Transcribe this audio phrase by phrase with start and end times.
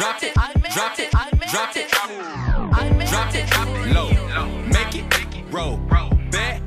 [0.00, 1.10] drop it, drop it,
[1.50, 4.08] drop it, I meant it drop it, low,
[4.64, 5.76] make it, roll,
[6.30, 6.62] back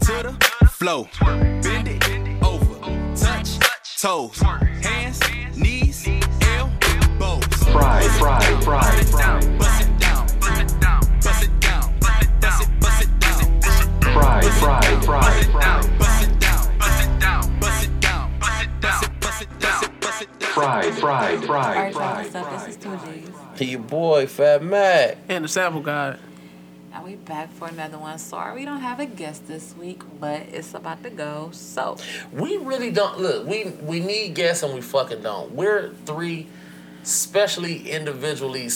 [0.00, 2.80] to the flow, bend it over,
[3.14, 3.60] touch
[4.00, 5.20] toes, hands,
[5.56, 6.08] knees,
[6.42, 9.40] elbows, Fry, fry, fry, fry.
[9.56, 14.12] bust it down, bust it down, bust it down, bust it, bust it down.
[14.12, 15.49] Fry, fry, fry,
[20.60, 22.46] fry, what's up?
[22.46, 22.66] fry.
[22.66, 22.98] This is Two
[23.56, 23.70] G's.
[23.70, 25.18] Your boy, Fat Mac.
[25.28, 26.16] And the sample guy.
[26.92, 28.18] And we back for another one.
[28.18, 31.50] Sorry we don't have a guest this week, but it's about to go.
[31.52, 31.96] So,
[32.32, 33.46] We really don't look.
[33.46, 35.52] We we need guests and we fucking don't.
[35.52, 36.46] We're three,
[37.02, 38.68] specially individually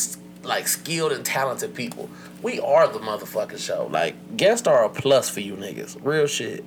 [0.44, 2.08] like skilled and talented people.
[2.42, 3.88] We are the motherfucking show.
[3.90, 5.96] Like guests are a plus for you niggas.
[6.02, 6.64] Real shit.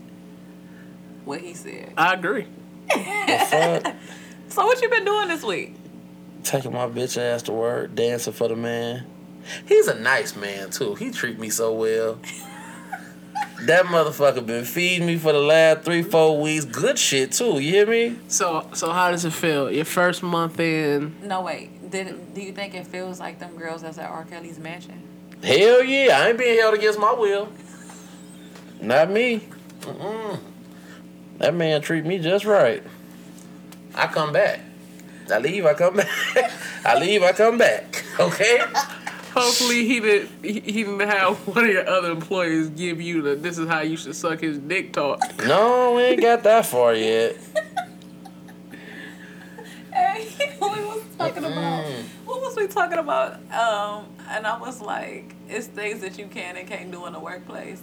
[1.23, 1.93] what he said.
[1.98, 2.48] I agree.
[4.47, 4.63] The fuck?
[4.63, 5.75] So, what you been doing this week?
[6.43, 9.05] Taking my bitch ass to work, dancing for the man.
[9.67, 10.95] He's a nice man too.
[10.95, 12.20] He treat me so well.
[13.62, 16.65] that motherfucker been feeding me for the last three, four weeks.
[16.65, 17.59] Good shit too.
[17.59, 18.17] You hear me?
[18.27, 19.71] So so how does it feel?
[19.71, 21.89] Your first month in No, wait.
[21.89, 24.26] Did do you think it feels like them girls that's at R.
[24.26, 25.01] Kelly's mansion?
[25.43, 27.49] Hell yeah, I ain't being held against my will.
[28.82, 29.48] Not me.
[29.82, 30.39] Mm-mm.
[31.37, 32.84] That man treat me just right.
[33.98, 34.62] I come back.
[35.29, 36.07] I leave, I come back.
[36.85, 38.05] I leave, I come back.
[38.20, 38.62] Okay?
[39.37, 43.35] hopefully he didn't he, he didn't have one of your other employees give you the
[43.35, 45.21] this is how you should suck his dick talk.
[45.45, 47.37] No, we ain't got that far yet.
[49.93, 50.27] Hey,
[50.61, 51.85] we was talking about
[52.26, 53.34] what was we talking about?
[53.51, 57.20] Um, and I was like, it's things that you can and can't do in the
[57.20, 57.82] workplace.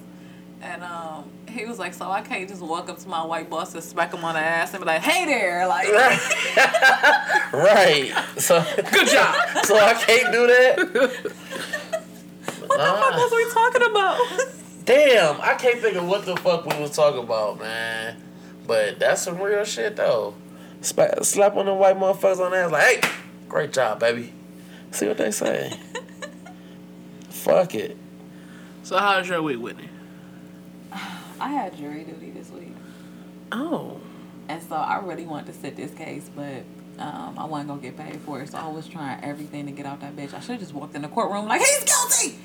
[0.64, 3.74] And um, he was like, so I can't just walk up to my white boss
[3.74, 5.88] and smack him on the ass and be like, hey there, like,
[7.52, 8.12] Right.
[8.38, 9.34] So Good job.
[9.64, 10.78] so I can't do that.
[10.78, 14.18] what the fuck was we talking about?
[14.86, 18.16] Damn, I can't think of what the fuck we was talking about, man.
[18.66, 20.34] But that's some real shit though.
[20.80, 23.10] Spa- slap on the white motherfuckers on the ass like, hey,
[23.48, 24.32] great job, baby.
[24.92, 25.78] See what they say.
[27.28, 27.98] Fuck it.
[28.82, 29.90] So how's your week, Whitney?
[31.40, 32.74] I had jury duty this week.
[33.52, 34.00] Oh.
[34.48, 36.64] And so I really wanted to sit this case, but
[36.98, 38.50] um, I wasn't gonna get paid for it.
[38.50, 40.34] So I was trying everything to get out that bitch.
[40.34, 42.38] I should have just walked in the courtroom like he's guilty.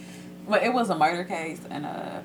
[0.47, 2.21] But it was a murder case, and uh,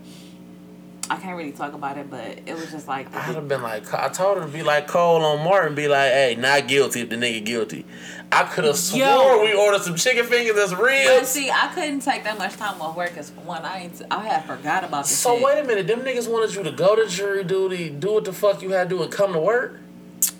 [1.10, 2.10] I can't really talk about it.
[2.10, 4.86] But it was just like, I'd have been like, I told her to be like
[4.86, 7.84] Cole on Martin, be like, hey, not guilty if the nigga guilty.
[8.32, 9.42] I could have swore Yo.
[9.42, 11.24] we ordered some chicken fingers that's but real.
[11.24, 14.26] see, I couldn't take that much time off work because for one, I ain't, I
[14.26, 15.18] had forgot about this.
[15.18, 15.44] So shit.
[15.44, 18.32] wait a minute, them niggas wanted you to go to jury duty, do what the
[18.32, 19.78] fuck you had to do, and come to work.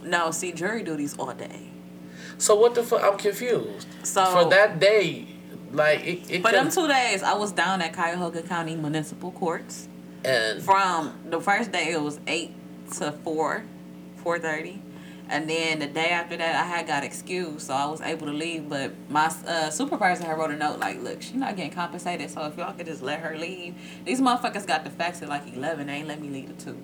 [0.03, 1.69] No, see, jury duties all day.
[2.39, 3.03] So what the fuck?
[3.03, 3.87] I'm confused.
[4.03, 5.27] So For that day,
[5.73, 9.89] like it, it for them two days, I was down at Cuyahoga County Municipal Courts.
[10.25, 12.53] And from the first day it was eight
[12.99, 13.65] to four,
[14.17, 14.83] four thirty,
[15.29, 18.33] and then the day after that I had got excused, so I was able to
[18.33, 18.69] leave.
[18.69, 22.45] But my uh, supervisor had wrote a note like, "Look, she's not getting compensated, so
[22.47, 23.75] if y'all could just let her leave."
[24.05, 25.87] These motherfuckers got the facts at like eleven.
[25.87, 26.77] They ain't let me leave at two.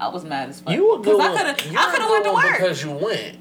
[0.00, 0.74] I was mad as fuck.
[0.74, 1.20] you a good.
[1.20, 1.76] I could have.
[1.76, 2.52] I a could have went to work.
[2.58, 3.38] because you went.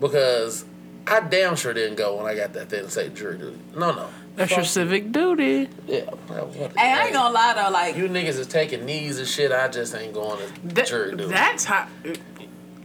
[0.00, 0.64] Because
[1.06, 3.58] I damn sure didn't go when I got that thing to say jury duty.
[3.74, 4.08] No, no.
[4.36, 5.68] That's your Fuck civic duty.
[5.86, 6.02] Yeah.
[6.28, 9.28] well, what- hey, I ain't gonna lie though, like You niggas is taking knees and
[9.28, 9.52] shit.
[9.52, 11.26] I just ain't going to That, jury duty.
[11.26, 11.86] that's how.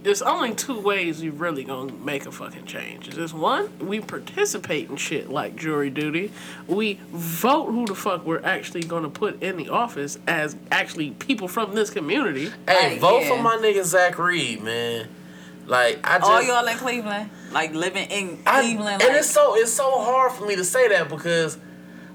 [0.02, 3.10] There's only two ways you really gonna make a fucking change.
[3.10, 6.32] Is this one, we participate in shit like jury duty.
[6.68, 11.50] We vote who the fuck we're actually gonna put in the office as actually people
[11.50, 12.50] from this community.
[12.66, 13.36] hey, Like, vote yeah.
[13.36, 15.10] for my nigga Zack Reed, man.
[15.70, 16.30] Like I just.
[16.30, 20.02] all y'all in Cleveland, like living in I, Cleveland, and like, it's so it's so
[20.02, 21.60] hard for me to say that because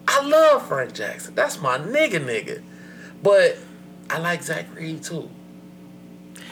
[0.09, 1.37] I love Frank Jackson.
[1.37, 2.63] That's my nigga, nigga.
[3.23, 3.57] But
[4.11, 5.31] I like Zack Reed too.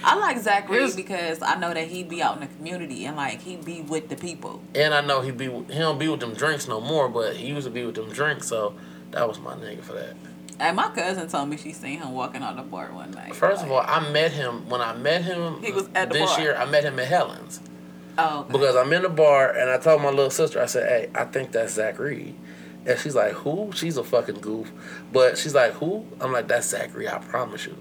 [0.05, 3.17] I like Zack Reed because I know that he'd be out in the community and
[3.17, 4.63] like he'd be with the people.
[4.75, 7.49] And I know he'd be he don't be with them drinks no more, but he
[7.49, 8.75] used to be with them drinks, so
[9.11, 10.15] that was my nigga for that.
[10.63, 13.35] And my cousin told me she seen him walking out the bar one night.
[13.35, 16.31] First of all, I met him when I met him He was at the this
[16.31, 16.41] bar.
[16.41, 16.55] year.
[16.55, 17.59] I met him at Helen's
[18.17, 18.53] oh, okay.
[18.53, 21.25] because I'm in the bar and I told my little sister, I said, "Hey, I
[21.25, 22.37] think that's Zack Reed."
[22.87, 24.71] And she's like, "Who?" She's a fucking goof,
[25.13, 27.09] but she's like, "Who?" I'm like, "That's Zack Reed.
[27.09, 27.77] I promise you."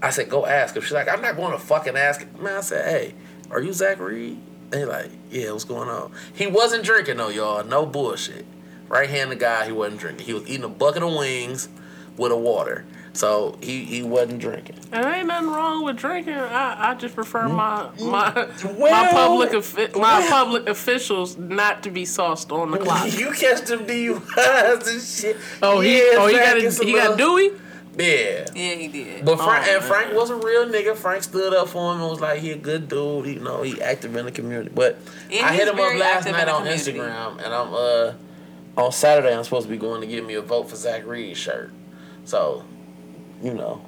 [0.00, 2.58] I said, "Go ask him." She's like, "I'm not going to fucking ask him." Man,
[2.58, 3.14] I said, "Hey,
[3.50, 4.38] are you Zack Reed?"
[4.70, 7.64] And he like, "Yeah, what's going on?" He wasn't drinking though, y'all.
[7.64, 8.46] No bullshit.
[8.86, 10.24] Right handed guy, he wasn't drinking.
[10.24, 11.68] He was eating a bucket of wings
[12.16, 12.84] with a water.
[13.14, 14.76] So he, he wasn't drinking.
[14.90, 16.32] And ain't nothing wrong with drinking.
[16.32, 18.32] I, I just prefer my my
[18.78, 20.28] my public offi- my well.
[20.30, 23.12] public officials not to be sauced on the clock.
[23.18, 25.36] You catch them DUIs and shit.
[25.62, 27.50] Oh, he Yeah, oh he got and a, some he got Dewey.
[27.98, 28.46] Yeah.
[28.54, 29.26] Yeah, he did.
[29.26, 30.16] But Frank Oh, and Frank man.
[30.16, 30.96] was a real nigga.
[30.96, 33.26] Frank stood up for him and was like, he a good dude.
[33.26, 34.70] He, you know, he active in the community.
[34.74, 34.96] But
[35.28, 36.92] Yeah, I hit him up last night on community.
[36.94, 38.12] Instagram, and I'm uh
[38.78, 41.36] on Saturday I'm supposed to be going to give me a vote for Zack Reed
[41.36, 41.70] shirt.
[42.24, 42.64] So,
[43.42, 43.84] you know,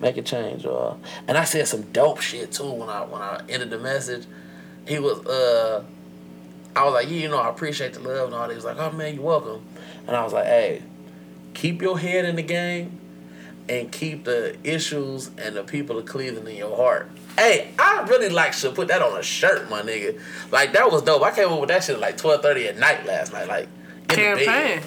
[0.00, 1.00] make a change, y'all.
[1.28, 4.26] And I said some dope shit too when I when I ended the message.
[4.86, 5.84] He was uh
[6.76, 8.50] I was like, yeah, you know, I appreciate the love and all that.
[8.50, 9.64] He was like, oh man, you're welcome.
[10.06, 10.82] And I was like, hey,
[11.54, 12.98] keep your head in the game
[13.68, 17.08] and keep the issues and the people of Cleveland in your heart.
[17.38, 20.20] Hey, I really like should put that on a shirt, my nigga.
[20.50, 21.22] Like that was dope.
[21.22, 23.48] I came up with that shit at like twelve thirty at night last night.
[23.48, 23.68] Like
[24.10, 24.82] in the bed.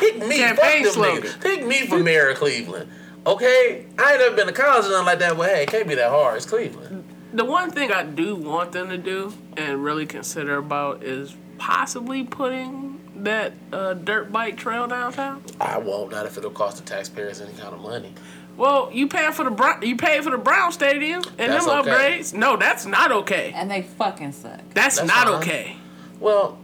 [0.00, 0.20] Campaign.
[0.20, 1.22] Like, Pick me, Campaign fuck them slogan.
[1.22, 1.40] niggas.
[1.40, 2.90] Pick me for mayor of Cleveland.
[3.26, 5.86] Okay, I ain't never been to college or nothing like that, but hey, it can't
[5.88, 6.36] be that hard.
[6.36, 7.04] It's Cleveland.
[7.34, 12.24] The one thing I do want them to do and really consider about is possibly
[12.24, 15.42] putting that uh, dirt bike trail downtown.
[15.60, 16.10] I won't.
[16.12, 18.14] Not if it'll cost the taxpayers any kind of money.
[18.56, 21.80] Well, you paying for the Brown, you paid for the Brown Stadium and That's them
[21.80, 21.90] okay.
[22.18, 22.32] upgrades.
[22.32, 23.52] No, that's not okay.
[23.54, 24.60] and they fucking suck.
[24.72, 25.34] That's, That's not fine.
[25.42, 25.76] okay.
[26.18, 26.58] Well,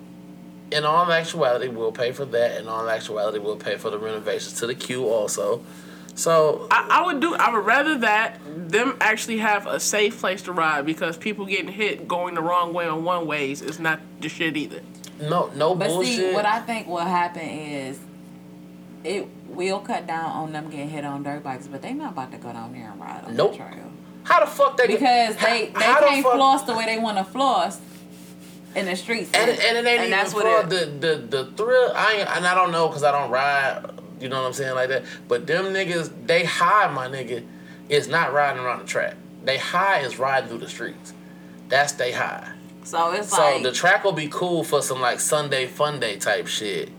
[0.75, 2.61] in all actuality, we'll pay for that.
[2.61, 5.65] In all actuality, we'll pay for the renovations to the Q also.
[6.17, 7.35] So I, I would do.
[7.35, 8.39] I would rather that
[8.69, 12.73] them actually have a safe place to ride because people getting hit going the wrong
[12.73, 14.81] way on one ways is not the shit either.
[15.21, 16.17] no, no But bullshit.
[16.17, 17.99] see, what I think will happen is
[19.03, 22.31] it will cut down on them getting hit on dirt bikes, but they not about
[22.33, 23.53] to go down there and ride on Nope.
[23.53, 23.91] the trail.
[24.25, 24.87] how the fuck they?
[24.87, 27.81] Because they, they how the can't fuck- floss the way they want to floss
[28.75, 29.31] in the streets.
[29.35, 31.93] And, it- and it ain't even that's for what it, the, the the thrill.
[31.95, 33.85] I ain't, and I don't know because I don't ride.
[34.21, 35.05] You know what I'm saying like that.
[35.29, 37.45] But them niggas, they high, my nigga,
[37.89, 39.17] is not riding around the track.
[39.45, 41.13] They high is riding through the streets.
[41.69, 42.53] That's they high.
[42.85, 46.01] So it's like So like the track will be cool for some like Sunday fun
[46.01, 46.91] day type shit.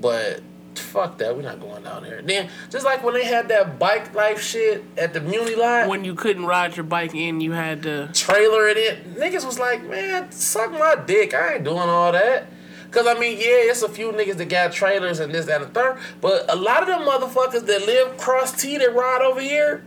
[0.00, 0.40] But
[0.82, 2.22] fuck that, we're not going down there.
[2.22, 6.04] Then just like when they had that bike life shit at the Muni lot, When
[6.04, 8.10] you couldn't ride your bike in, you had to.
[8.12, 11.34] trailer it in, niggas was like, man, suck my dick.
[11.34, 12.48] I ain't doing all that.
[12.90, 15.70] Cause I mean, yeah, it's a few niggas that got trailers and this, that, and
[15.70, 15.98] the third.
[16.20, 19.84] But a lot of them motherfuckers that live cross T that ride over here,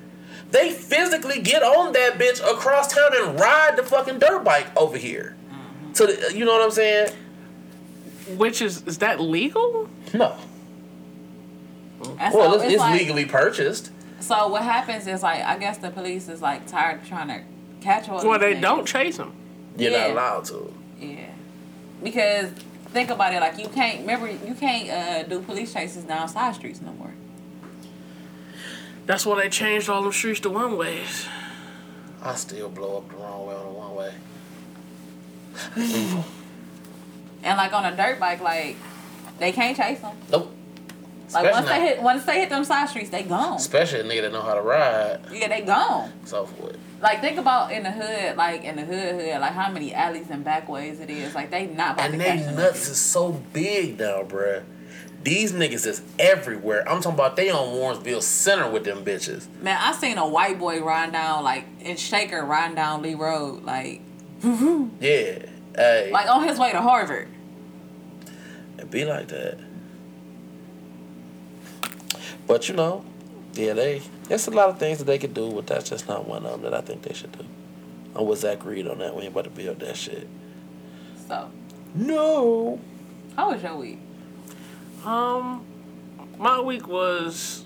[0.51, 4.97] they physically get on that bitch across town and ride the fucking dirt bike over
[4.97, 5.35] here.
[5.47, 5.93] Mm-hmm.
[5.93, 7.13] So the, you know what I'm saying?
[8.37, 9.89] Which is is that legal?
[10.13, 10.35] No.
[12.01, 13.91] And Well, so it's, it's, it's like, legally purchased.
[14.19, 17.41] So what happens is like I guess the police is like tired of trying to
[17.81, 18.23] catch all.
[18.25, 18.61] Well, these they niggas.
[18.61, 19.33] don't chase them.
[19.77, 19.99] You're Yeah.
[20.07, 20.73] not allowed to.
[20.99, 21.29] Yeah,
[22.03, 22.51] because
[22.89, 23.39] think about it.
[23.39, 27.13] Like you can't remember you can't uh, do police chases down side streets no more.
[29.05, 31.25] That's why they changed all them streets to one ways.
[32.21, 34.13] I still blow up the wrong way on the one way.
[37.43, 38.75] And like on a dirt bike, like
[39.39, 40.15] they can't chase them.
[40.31, 40.53] Nope.
[41.33, 43.55] Like once they hit once they hit them side streets, they gone.
[43.57, 45.19] Especially a nigga that know how to ride.
[45.31, 46.11] Yeah, they gone.
[46.25, 46.77] So forth.
[47.01, 50.29] Like think about in the hood, like in the hood, hood, like how many alleys
[50.29, 51.33] and backways it is.
[51.35, 54.63] Like they not about And to they catch nuts is so big now, bruh.
[55.21, 56.87] These niggas is everywhere.
[56.87, 59.47] I'm talking about they on Warrensville Center with them bitches.
[59.61, 63.63] Man, I seen a white boy riding down like in Shaker riding down Lee Road,
[63.63, 64.01] like
[64.43, 65.45] Yeah.
[65.75, 66.09] Hey.
[66.11, 67.27] like on his way to Harvard.
[68.77, 69.59] It be like that.
[72.49, 73.05] But you know,
[73.53, 76.27] yeah, they there's a lot of things that they could do, but that's just not
[76.27, 77.45] one of them that I think they should do.
[78.15, 79.15] I'm with Zack Reed on that.
[79.15, 80.27] We ain't about to build that shit.
[81.27, 81.51] So,
[81.93, 82.79] No.
[83.35, 83.99] how was your week?
[85.05, 85.63] Um,
[86.39, 87.65] my week was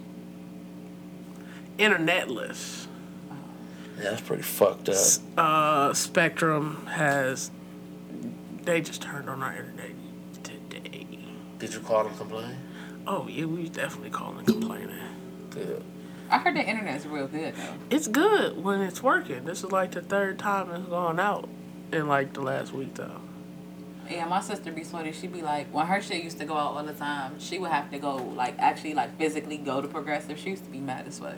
[1.79, 2.87] internetless.
[3.97, 4.97] Yeah, that's pretty fucked up.
[5.37, 7.51] Uh, Spectrum has
[8.63, 9.91] they just turned on our internet
[10.43, 11.07] today.
[11.59, 12.57] Did you call and complain?
[13.05, 14.99] Oh yeah, we definitely calling complaining.
[15.49, 15.83] Good.
[16.29, 17.73] I heard the internet's real good though.
[17.89, 19.45] It's good when it's working.
[19.45, 21.49] This is like the third time it's gone out
[21.91, 23.21] in like the last week though.
[24.09, 25.11] Yeah, my sister be sweaty.
[25.11, 27.71] She be like, when her shit used to go out all the time, she would
[27.71, 30.39] have to go like actually like physically go to progressive.
[30.39, 31.35] She used to be mad as fuck.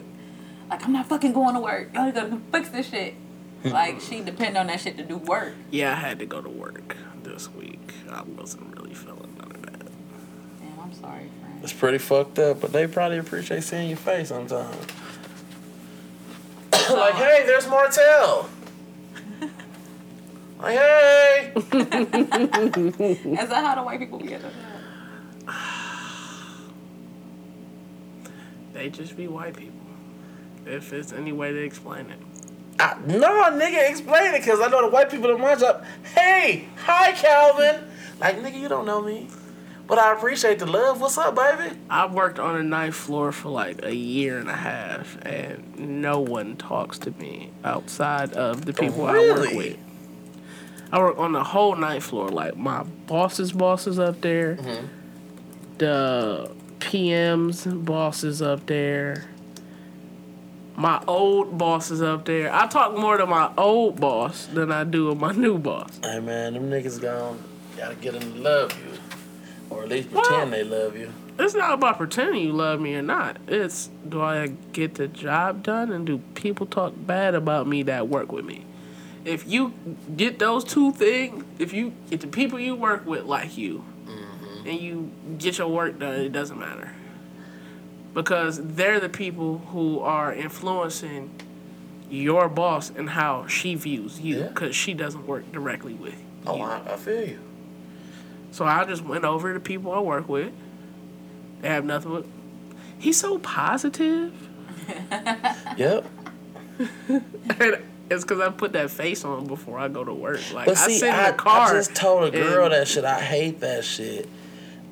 [0.70, 1.90] Like I'm not fucking going to work.
[1.96, 3.14] I gotta fix this shit.
[3.64, 5.54] like she depend on that shit to do work.
[5.70, 7.92] Yeah, I had to go to work this week.
[8.10, 9.75] I wasn't really feeling none of that.
[10.86, 11.60] I'm sorry, friend.
[11.62, 14.76] It's pretty fucked up, but they probably appreciate seeing your face sometimes.
[16.90, 18.48] like, hey, there's Martell.
[20.60, 21.52] like, hey.
[21.56, 24.52] Is that how the white people get it?
[28.72, 29.72] They just be white people.
[30.66, 32.18] If it's any way to explain it.
[32.78, 35.82] I, no, nigga, explain it, cause I know the white people in my job.
[36.14, 37.82] Hey, hi, Calvin.
[38.20, 39.28] Like, nigga, you don't know me,
[39.86, 41.00] but I appreciate the love.
[41.00, 41.76] What's up, baby?
[41.90, 46.20] I worked on a ninth floor for like a year and a half, and no
[46.20, 49.76] one talks to me outside of the people I work with.
[50.92, 52.28] I work on the whole ninth floor.
[52.28, 54.86] Like my boss's bosses up there, Mm-hmm.
[55.78, 56.50] the
[56.80, 59.24] PM's bosses up there,
[60.76, 62.52] my old bosses up there.
[62.52, 65.98] I talk more to my old boss than I do with my new boss.
[66.02, 67.42] Hey, man, them niggas gone.
[67.76, 68.98] Gotta get them to love you,
[69.76, 71.10] or at least Well- pretend they love you.
[71.38, 73.36] It's not about pretending you love me or not.
[73.46, 78.08] It's do I get the job done and do people talk bad about me that
[78.08, 78.64] work with me?
[79.24, 79.74] If you
[80.16, 84.68] get those two things, if you if the people you work with like you mm-hmm.
[84.68, 86.92] and you get your work done, it doesn't matter.
[88.14, 91.30] Because they're the people who are influencing
[92.08, 94.48] your boss and how she views you Yeah.
[94.48, 96.14] because she doesn't work directly with
[96.46, 96.62] oh, you.
[96.62, 97.40] Oh, I, I feel you.
[98.50, 100.52] So I just went over to people I work with.
[101.60, 102.26] They have nothing but.
[102.98, 104.32] He's so positive.
[105.76, 106.06] Yep.
[106.78, 110.40] And it's because I put that face on before I go to work.
[110.52, 111.70] Like But I see, sit in I, the car.
[111.70, 113.04] I just told a girl that shit.
[113.04, 114.28] I hate that shit.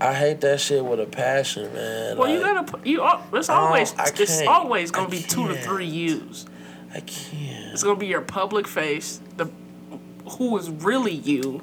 [0.00, 2.18] I hate that shit with a passion, man.
[2.18, 3.08] Well, you gotta put you.
[3.32, 6.46] It's always it's always gonna be two to three U's.
[6.92, 7.72] I can't.
[7.72, 9.48] It's gonna be your public face, the
[10.30, 11.62] who is really you,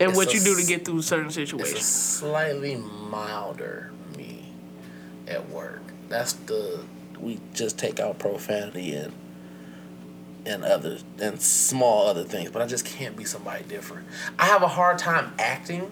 [0.00, 1.84] and It's what you do to get through certain situations.
[1.84, 4.52] slightly milder me
[5.26, 5.82] at work.
[6.08, 6.84] That's the
[7.18, 9.12] we just take out profanity and
[10.46, 14.06] and other and small other things, but I just can't be somebody different.
[14.38, 15.90] I have a hard time acting,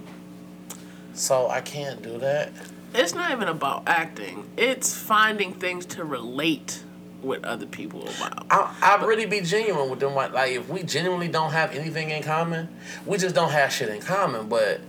[1.15, 2.53] so I can't do that.
[2.95, 4.49] It's not even about acting.
[4.57, 6.83] It's finding things to relate
[7.27, 8.47] with other people about.
[8.51, 10.15] I I really be genuine with them.
[10.15, 12.69] Like, like if we genuinely don't have anything in common,
[13.05, 14.49] we just don't have shit in common.
[14.49, 14.81] But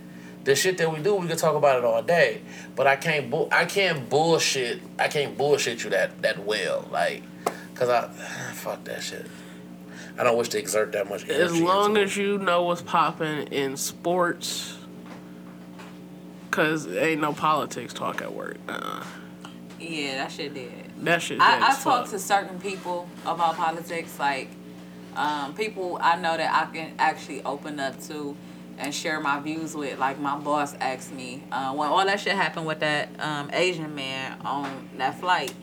[0.44, 2.41] the shit that we do, we can talk about it all day.
[2.75, 6.88] But I can't bull I can't bullshit I can't bullshit you that that well.
[6.91, 7.24] Like,
[7.75, 8.08] cause I
[8.53, 9.25] fuck that shit.
[10.20, 11.41] I don't wish to exert that much energy.
[11.41, 14.77] As long as you know what's popping in sports,
[16.50, 18.58] cause ain't no politics talk at work.
[18.67, 19.03] Uh,
[19.79, 20.72] Yeah, that shit did.
[21.05, 21.39] that shit.
[21.39, 24.50] dead I, I talk to certain people about politics, like
[25.15, 28.36] um, people I know that I can actually open up to
[28.77, 30.00] and share my views with.
[30.00, 33.93] Like my boss asked me uh, when all that shit happened with that um, Asian
[33.96, 35.53] man on that flight,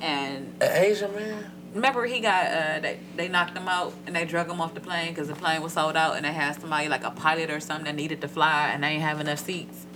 [0.00, 1.50] and an Asian man.
[1.74, 4.80] remember he got uh, they they knocked him out and they drug him off the
[4.80, 7.60] plane because the plane was sold out and they had somebody like a pilot or
[7.60, 9.86] something that needed to fly and they ain't have enough seats.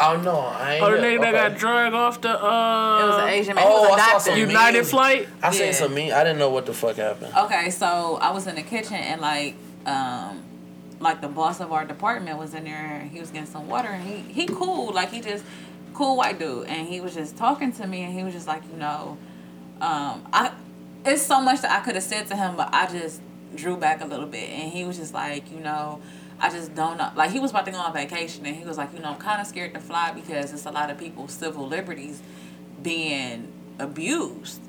[0.00, 0.84] Oh no, I ain't.
[0.84, 1.02] Oh, the know.
[1.02, 1.48] nigga that Okay.
[1.50, 3.64] got dragged off the It was uh an Asian man.
[3.66, 4.30] oh, he was a I saw doctor.
[4.30, 4.90] some United memes.
[4.90, 5.28] flight.
[5.42, 5.72] I seen Yeah.
[5.72, 6.12] some me.
[6.12, 7.32] I didn't know what the fuck happened.
[7.36, 9.54] Okay, so I was in the kitchen and like
[9.86, 10.42] um
[11.00, 13.88] like the boss of our department was in there and he was getting some water
[13.88, 15.44] and he he cool, like he just
[15.94, 18.62] cool white dude and he was just talking to me and he was just like,
[18.70, 19.16] you know,
[19.80, 20.52] um I
[21.04, 23.20] it's so much that I could have said to him but I just
[23.54, 26.00] drew back a little bit and he was just like, you know,
[26.40, 27.10] I just don't know.
[27.16, 29.18] Like he was about to go on vacation and he was like, you know, I'm
[29.18, 32.22] kind of scared to fly because it's a lot of people's civil liberties
[32.82, 34.60] being abused.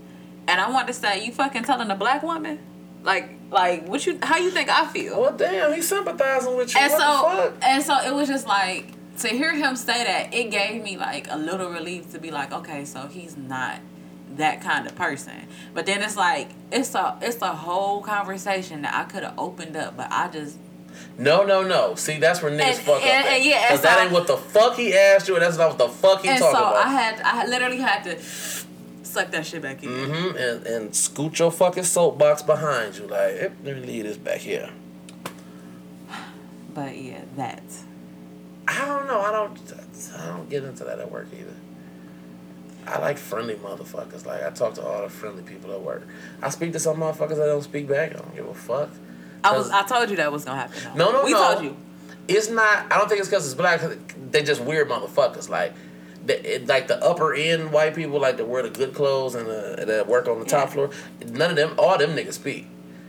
[0.48, 2.60] And I want to say, you fucking telling a black woman,
[3.04, 5.22] like, like what you, how you think I feel?
[5.22, 6.82] Well, damn, he's sympathizing with you.
[6.82, 10.34] and what so, and so it was just like to hear him say that.
[10.34, 13.80] It gave me like a little relief to be like, okay, so he's not
[14.38, 15.48] that kind of person.
[15.74, 19.76] But then it's like it's a it's a whole conversation that I could have opened
[19.76, 20.58] up, but I just
[21.20, 21.96] No, no, no.
[21.96, 23.32] See, that's where niggas And- fuck and- up.
[23.34, 25.70] and yeah, and Because that ain't what the fuck he asked you, and that's not
[25.70, 26.86] what the fuck he and talking so about.
[26.86, 28.18] I had I literally had to
[29.04, 29.90] suck that shit back in.
[29.90, 30.38] Mm-hmm.
[30.38, 33.06] and, and scoot your fucking soapbox behind you.
[33.08, 34.70] Like, eh, let me leave this back here.
[36.74, 37.64] But yeah, that.
[38.68, 39.20] I don't know.
[39.20, 39.60] I don't.
[40.18, 41.56] I don't get into that at work either.
[42.88, 44.26] I like friendly motherfuckers.
[44.26, 46.08] Like I talk to all the friendly people at work.
[46.42, 48.12] I speak to some motherfuckers that don't speak back.
[48.12, 48.90] I don't give a fuck.
[49.43, 50.98] I was I told you that was gonna happen.
[50.98, 51.53] No, no, we no.
[51.53, 51.77] told you.
[52.27, 52.91] It's not.
[52.91, 53.81] I don't think it's because it's black.
[54.31, 55.50] They just weird motherfuckers.
[55.50, 55.74] Like,
[56.25, 59.48] they, it, like the upper end white people, like that wear the good clothes and
[59.48, 60.91] uh, that work on the top floor.
[61.25, 61.74] None of them.
[61.79, 62.67] All them niggas speak.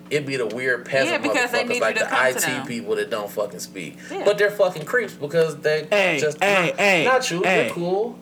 [0.08, 2.34] It'd be the weird peasant Yeah, because they motherfuckers, need you like to the come
[2.34, 3.96] to IT people that don't fucking speak.
[4.10, 4.24] Yeah.
[4.24, 7.42] But they're fucking creeps because they Hey, just hey, not, hey, not you.
[7.42, 7.66] hey.
[7.66, 8.18] You're cool.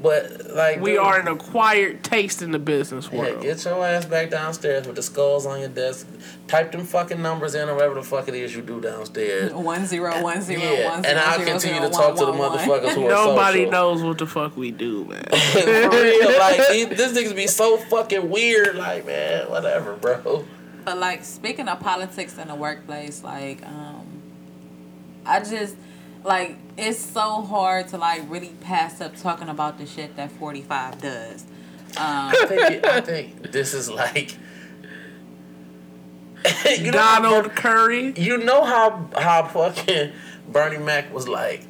[0.00, 3.24] But like We dude, are an acquired taste in the business world.
[3.26, 3.42] Yeah, world.
[3.42, 6.06] get your ass back downstairs with the skulls on your desk.
[6.46, 9.52] Type them fucking numbers in or whatever the fuck it is you do downstairs.
[9.52, 12.30] One zero one zero Yeah, one and I'll zero continue zero to talk to the
[12.30, 12.58] one one one.
[12.60, 13.72] motherfuckers who are Nobody social.
[13.72, 15.24] knows what the fuck we do, man.
[15.52, 18.76] For real, like these, this niggas be so fucking weird.
[18.76, 20.44] Like man, whatever, bro.
[20.84, 24.06] But like speaking of politics in the workplace, like um,
[25.26, 25.74] I just
[26.28, 30.62] like it's so hard to like really pass up talking about the shit that forty
[30.62, 31.44] five does.
[31.96, 34.36] Um, I think, I think this is like.
[36.78, 38.12] you know Donald Curry.
[38.16, 40.12] You know how how fucking
[40.48, 41.64] Bernie Mac was like,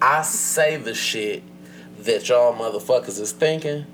[0.00, 1.42] I say the shit
[2.04, 3.86] that y'all motherfuckers is thinking.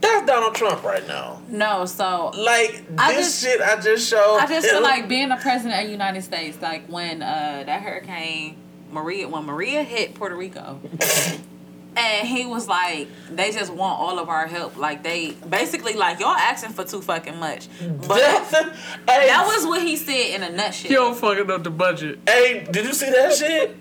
[0.00, 1.42] That's Donald Trump right now.
[1.48, 4.38] no, so Like I this just- shit, I just showed.
[4.40, 7.82] I just feel like being a president of the United States, like when uh, that
[7.82, 8.56] hurricane
[8.90, 10.80] Maria, when Maria hit Puerto Rico,
[11.96, 14.76] and he was like, they just want all of our help.
[14.76, 17.68] Like they basically like y'all asking for too fucking much.
[18.06, 20.90] But hey, that was what he said in a nutshell.
[20.90, 22.20] You don't fucking up the budget.
[22.26, 23.76] Hey, did you see that shit?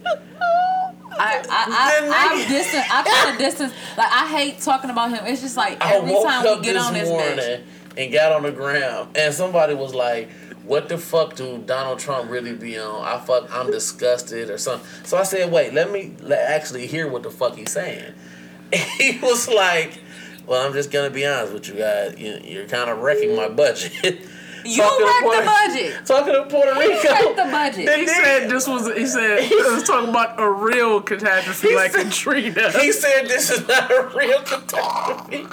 [1.20, 2.94] I I That I, I'm distant.
[2.94, 3.74] I kind of distance.
[3.98, 5.26] Like I hate talking about him.
[5.26, 7.64] It's just like every time up we get this on this morning bitch.
[7.98, 10.30] and got on the ground, and somebody was like,
[10.68, 14.88] "What the fuck do Donald Trump really be on?" I fuck, I'm disgusted or something.
[15.04, 18.14] So I said, "Wait, let me actually hear what the fuck he's saying."
[18.98, 20.00] he was like,
[20.46, 22.16] "Well, I'm just gonna be honest with you guys.
[22.18, 24.20] You, you're kind of wrecking my budget."
[24.68, 26.06] You Talking to wrecked the budget.
[26.06, 27.10] Talking to Puerto You Rico.
[27.10, 27.86] wrecked the budget.
[27.86, 28.94] The He nigga- said this was.
[28.98, 32.72] He said he was talking about a real catastrophe He like said- Katrina.
[32.80, 35.48] He said this is not a real catastrophe.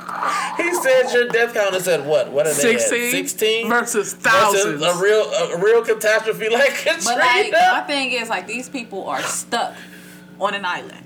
[0.62, 2.30] He said your death count is at what?
[2.30, 2.80] What are they at?
[2.80, 4.83] 16 Sixteen versus Versus thousands.
[4.83, 7.00] a real a real catastrophe like Katrina.
[7.04, 9.75] But like my thing is like these people are stuck
[10.40, 11.04] on an island.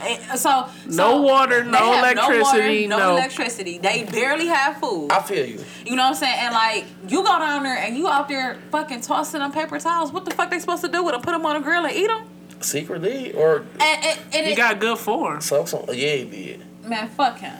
[0.00, 3.78] And uh, So, No so water, no electricity, no, no- electricity.
[3.78, 5.08] They barely have food.
[5.12, 5.64] I feel you.
[5.84, 6.36] You know what I'm saying?
[6.38, 10.12] And like you go down there and you out there fucking tossing them paper towels.
[10.12, 11.22] What the fuck they supposed to do with them?
[11.22, 12.24] Put them on a grill and eat them?
[12.60, 15.40] Secretly or And, and, and he it, got good form.
[15.40, 16.62] some, some yeah he did.
[16.86, 17.56] man, fuck him.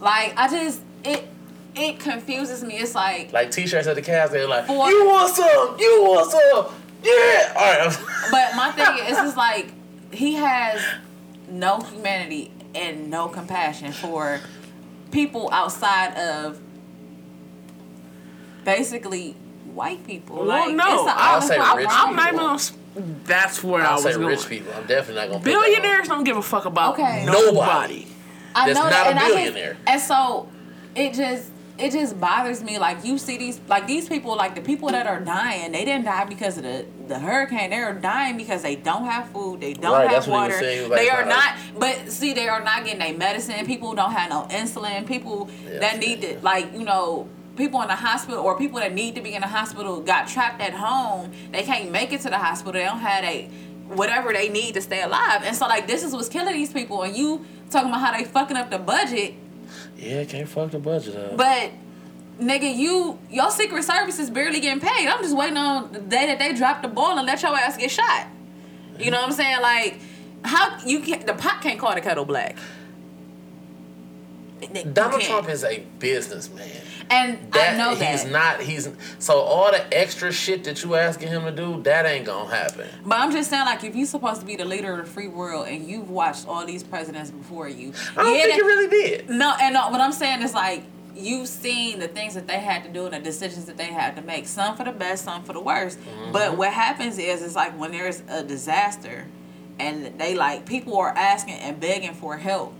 [0.00, 1.26] Like I just it
[1.74, 2.74] it confuses me.
[2.78, 5.76] It's like Like t-shirts at the cast, They're like, For- "You want some?
[5.78, 6.74] You want some?
[7.02, 7.98] Yeah." All right.
[8.30, 9.72] But my thing is, is like
[10.12, 10.80] he has
[11.54, 14.40] no humanity and no compassion for
[15.10, 16.58] people outside of
[18.64, 19.32] basically
[19.72, 20.36] white people.
[20.36, 21.78] Well, like, no, it's a I'll say problem.
[21.78, 22.46] rich I'm not even people.
[22.48, 23.20] gonna.
[23.24, 24.26] That's where I I'll was say going.
[24.26, 24.72] rich people.
[24.72, 25.38] I'm definitely not gonna.
[25.40, 25.62] put that on.
[25.64, 27.24] Billionaires don't give a fuck about Okay.
[27.24, 27.52] nobody.
[27.54, 28.06] Nobody.
[28.54, 29.76] I that's know not that, a and I just- billionaire.
[29.86, 30.48] and so
[30.94, 32.78] it just it just bothers me.
[32.78, 36.04] Like you see these like these people, like the people that are dying, they didn't
[36.04, 37.70] die because of the the hurricane.
[37.70, 40.58] They are dying because they don't have food, they don't Right, have water.
[40.58, 40.88] saying.
[40.88, 41.80] Like, they are not not.
[41.80, 43.66] But see, they are not getting their medicine.
[43.66, 45.06] People don't have no insulin.
[45.06, 47.28] People Yeah, that need to like you know.
[47.56, 50.60] People in the hospital or people that need to be in the hospital got trapped
[50.60, 51.30] at home.
[51.52, 52.72] They can't make it to the hospital.
[52.72, 53.44] They don't have a
[53.86, 55.42] whatever they need to stay alive.
[55.44, 57.02] And so like this is what's killing these people.
[57.04, 59.34] And you talking about how they fucking up the budget,
[59.96, 61.36] Yeah, can't fuck the budget up.
[61.36, 61.70] but
[62.40, 65.08] nigga, you your Secret Service is barely getting paid.
[65.08, 67.76] I'm just waiting on the day that they drop the ball and let your ass
[67.76, 68.26] get shot.
[68.98, 69.60] You know what I'm saying?
[69.60, 70.00] Like
[70.44, 72.56] how you can the pot can't call the kettle black.
[74.74, 75.22] You Donald.
[75.22, 76.68] Trump is a businessman.
[77.10, 78.10] and That I know that.
[78.10, 78.60] he's not.
[78.60, 82.54] He's so all the extra shit that you asking him to do, that ain't gonna
[82.54, 82.88] happen.
[83.04, 85.28] But I'm just saying, like, if you're supposed to be the leader of the free
[85.28, 89.30] world and you've watched all these presidents before you, I don't think he really did.
[89.30, 90.82] No, and no, what I'm saying is like
[91.16, 94.16] you've seen the things that they had to do and the decisions that they had
[94.16, 94.46] to make.
[94.46, 95.98] Some for the best, some for the worst.
[96.00, 96.32] Mm-hmm.
[96.32, 99.26] But what happens is, it's like when there's a disaster,
[99.78, 102.74] and they like people are asking and begging for help.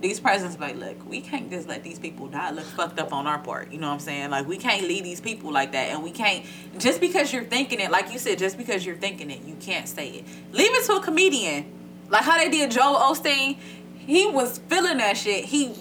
[0.00, 2.50] These presidents like, look, we can't just let these people die.
[2.52, 3.72] Look fucked up on our part.
[3.72, 4.30] You know what I'm saying?
[4.30, 6.44] Like we can't lead these people like that, and we can't
[6.78, 9.88] just because you're thinking it, like you said, just because you're thinking it, you can't
[9.88, 10.24] say it.
[10.52, 11.66] Leave it to a comedian,
[12.08, 13.58] like how they did Joel Osteen.
[13.98, 15.46] He was feeling that shit.
[15.46, 15.74] He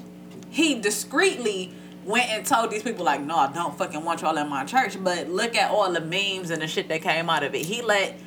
[0.50, 4.48] he discreetly went and told these people like, no, I don't fucking want y'all in
[4.48, 5.02] my church.
[5.04, 7.66] But look at all the memes and the shit that came out of it.
[7.66, 8.20] He let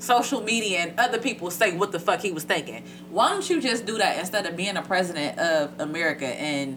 [0.00, 2.82] social media and other people say what the fuck he was thinking.
[3.10, 6.76] Why don't you just do that instead of being a president of America and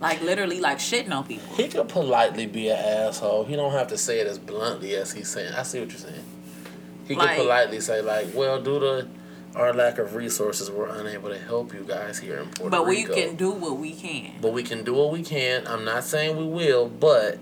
[0.00, 1.54] like literally like shitting on people?
[1.56, 3.44] He could politely be an asshole.
[3.44, 5.52] He don't have to say it as bluntly as he's saying.
[5.54, 6.24] I see what you're saying.
[7.06, 9.08] He Like- could politely say like, "Well, due to
[9.56, 13.02] our lack of resources, we're unable to help you guys here in Puerto But we
[13.02, 14.34] can do what we can.
[14.40, 15.66] But we can do what we can.
[15.66, 17.38] I'm not saying we will, but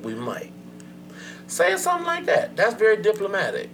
[0.00, 0.52] we might.
[1.48, 3.68] Saying something like that, that's very diplomatic.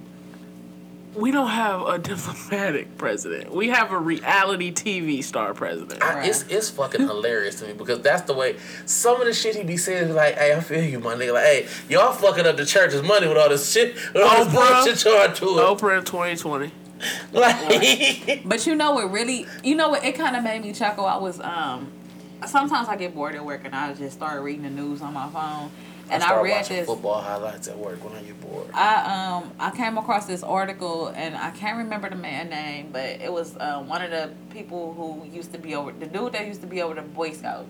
[1.16, 3.52] We don't have a diplomatic president.
[3.54, 6.02] We have a reality TV star president.
[6.02, 9.56] I, it's it's fucking hilarious to me because that's the way some of the shit
[9.56, 11.34] he be saying is like, hey, I feel you, my nigga.
[11.34, 14.54] Like, hey, y'all fucking up the church's money with all this shit, with all this
[14.54, 14.84] Oprah.
[14.84, 15.64] bullshit y'all doing.
[15.64, 16.70] Oprah in 2020.
[17.32, 21.04] Like, But you know what really you know what it kind of made me chuckle.
[21.04, 21.92] I was um
[22.46, 25.28] sometimes I get bored at work and I just start reading the news on my
[25.28, 25.70] phone.
[26.10, 28.70] And I, start read watching this football highlights at work when I get bored.
[28.72, 33.04] I um I came across this article and I can't remember the man name, but
[33.20, 36.46] it was uh, one of the people who used to be over the dude that
[36.46, 37.68] used to be over the Boy Scouts.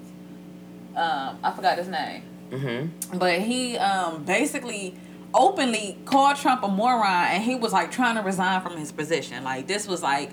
[0.94, 3.18] Um, I forgot his name, Mm-hmm.
[3.18, 4.94] but he um basically
[5.34, 9.44] openly called Trump a moron, and he was like trying to resign from his position.
[9.44, 10.30] Like this was like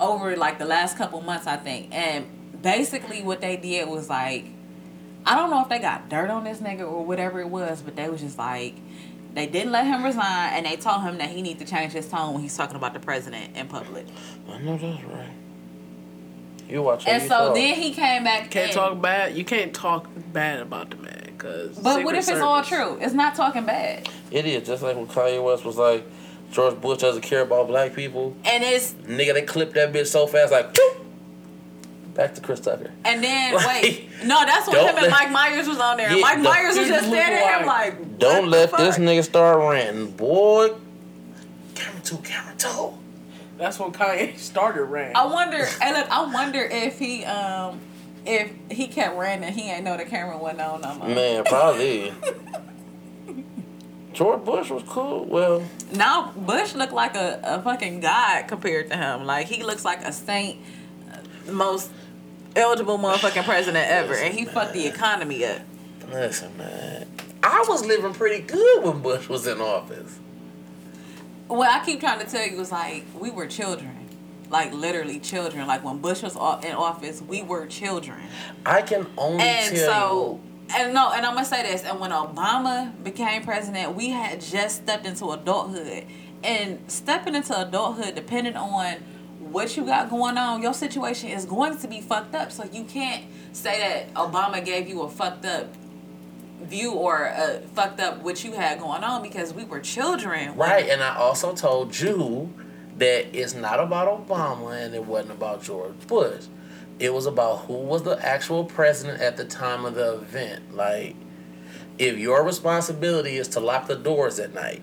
[0.00, 2.26] over like the last couple months, I think, and
[2.62, 4.46] basically what they did was like
[5.26, 7.96] I don't know if they got dirt on this nigga or whatever it was, but
[7.96, 8.74] they was just like
[9.34, 12.08] they didn't let him resign and they told him that he need to change his
[12.08, 14.06] tone when he's talking about the president in public.
[14.48, 15.30] I know that's right.
[16.68, 17.06] You watch.
[17.06, 17.54] And you so talk.
[17.54, 19.36] then he came back You Can't and- talk bad.
[19.36, 21.78] You can't talk bad about the man because.
[21.78, 22.96] But what if it's all true?
[23.00, 24.08] It's not talking bad.
[24.30, 26.06] It is just like when Kanye West was like,
[26.50, 28.34] George Bush doesn't care about black people.
[28.44, 30.74] And it's Nigga, they clipped that bitch so fast, like!
[32.14, 32.90] Back to Chris Tucker.
[33.04, 34.08] and then Like, wait.
[34.24, 36.12] No, that's when don't him and Mike Myers was on there.
[36.12, 38.70] Yeah, Mike the- Myers was just Look staring at him like- like Don't what let
[38.70, 40.68] the this nigga start ranting, boy.
[41.74, 42.94] Camera two, camera two.
[43.58, 45.16] That's when Kanye started ranting.
[45.16, 45.64] I wonder.
[45.64, 47.80] Hey, look, I wonder if he um
[48.26, 51.08] if he kept ranting, he ain't know the camera wasn't on no more.
[51.08, 52.12] Man, probably.
[54.12, 55.24] George Bush was cool.
[55.24, 59.24] Well, Now Bush looked like a, a fucking god compared to him.
[59.24, 60.60] Like he looks like a saint,
[61.12, 61.90] uh, most
[62.56, 65.62] eligible motherfucking president ever, and he fucked the economy up.
[66.10, 67.06] listen, man.
[67.42, 70.18] I was living pretty good when Bush was in office.
[71.48, 74.08] What I keep trying to tell you is like we were children,
[74.50, 75.66] like literally children.
[75.66, 78.20] Like when Bush was in office, we were children.
[78.64, 80.40] I can only And so,
[80.74, 81.84] and no, and I'm gonna say this.
[81.84, 86.06] And when Obama became president, we had just stepped into adulthood,
[86.42, 88.96] and stepping into adulthood, depended on
[89.54, 92.50] what you got going on, your situation is going to be fucked up.
[92.50, 95.68] So you can't say that Obama gave you a fucked up
[96.60, 100.56] view or a fucked up what you had going on because we were children.
[100.56, 102.52] Right, and I also told you
[102.98, 106.46] that it's not about Obama and it wasn't about George Bush.
[106.98, 110.74] It was about who was the actual president at the time of the event.
[110.74, 111.14] Like,
[111.98, 114.82] if your responsibility is to lock the doors at night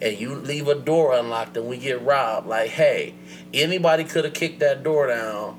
[0.00, 3.14] and you leave a door unlocked and we get robbed, like, hey,
[3.52, 5.58] anybody could have kicked that door down,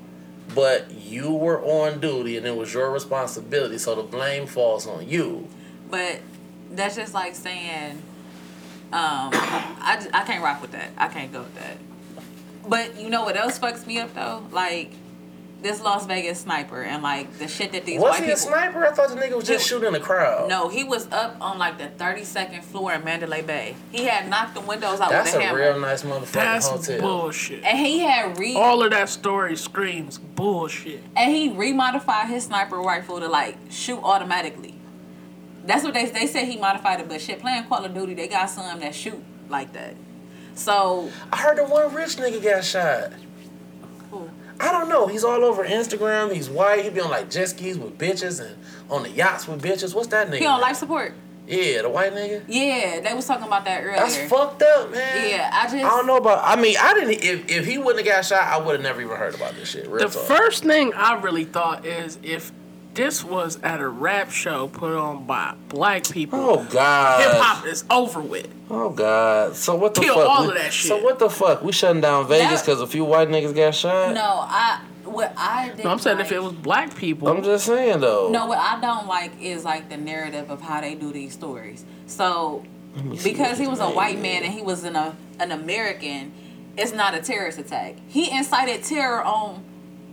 [0.54, 5.08] but you were on duty and it was your responsibility, so the blame falls on
[5.08, 5.48] you.
[5.90, 6.20] But
[6.70, 8.02] that's just like saying,
[8.92, 10.90] um, I, I can't rock with that.
[10.96, 11.76] I can't go with that.
[12.68, 14.46] But you know what else fucks me up though?
[14.50, 14.92] Like
[15.62, 18.34] this Las Vegas sniper and like the shit that these Was white he people.
[18.34, 18.86] a sniper?
[18.86, 20.48] I thought the nigga was just He- shooting the crowd.
[20.48, 23.76] No, he was up on like the thirty second floor in Mandalay Bay.
[23.92, 26.66] He had knocked the windows out That's with a a hammer, real nice motherfucking That's
[26.68, 27.00] hotel.
[27.00, 27.62] bullshit.
[27.64, 31.02] and he had re All of that story screams bullshit.
[31.16, 34.74] and he remodified his sniper rifle to like shoot automatically.
[35.64, 38.28] That's what they they said he modified it, but shit, playing Call of Duty, they
[38.28, 39.94] got some that shoot like that.
[40.54, 43.12] So I heard the one rich nigga got shot.
[44.60, 44.66] Who?
[44.68, 45.06] I don't know.
[45.06, 46.32] He's all over Instagram.
[46.34, 46.84] He's white.
[46.84, 48.56] He be on like jet skis with bitches and
[48.90, 49.94] on the yachts with bitches.
[49.94, 50.38] What's that nigga?
[50.38, 51.14] he on life support.
[51.46, 52.44] Yeah, the white nigga.
[52.46, 53.96] Yeah, they was talking about that earlier.
[53.96, 55.28] That's fucked up, man.
[55.30, 56.40] Yeah, I just I don't know about.
[56.44, 57.24] I mean, I didn't.
[57.24, 59.68] If if he wouldn't have got shot, I would have never even heard about this
[59.70, 59.88] shit.
[59.88, 60.26] Real The talk.
[60.26, 62.52] first thing I really thought is if
[63.00, 67.22] this was at a rap show put on by black people, Oh God.
[67.22, 68.46] hip hop is over with.
[68.68, 69.56] Oh God.
[69.56, 70.28] So what the Kill fuck?
[70.28, 70.88] all we- of that shit.
[70.88, 71.62] So what the fuck?
[71.62, 74.12] We shutting down Vegas because a few white niggas got shot.
[74.14, 75.84] No, I what I did.
[75.84, 78.28] No, I'm saying if it was black people, I'm just saying though.
[78.30, 81.84] No, what I don't like is like the narrative of how they do these stories.
[82.06, 82.64] So
[83.24, 84.22] because he was a white is.
[84.22, 86.32] man and he was an a, an American,
[86.76, 87.94] it's not a terrorist attack.
[88.08, 89.64] He incited terror on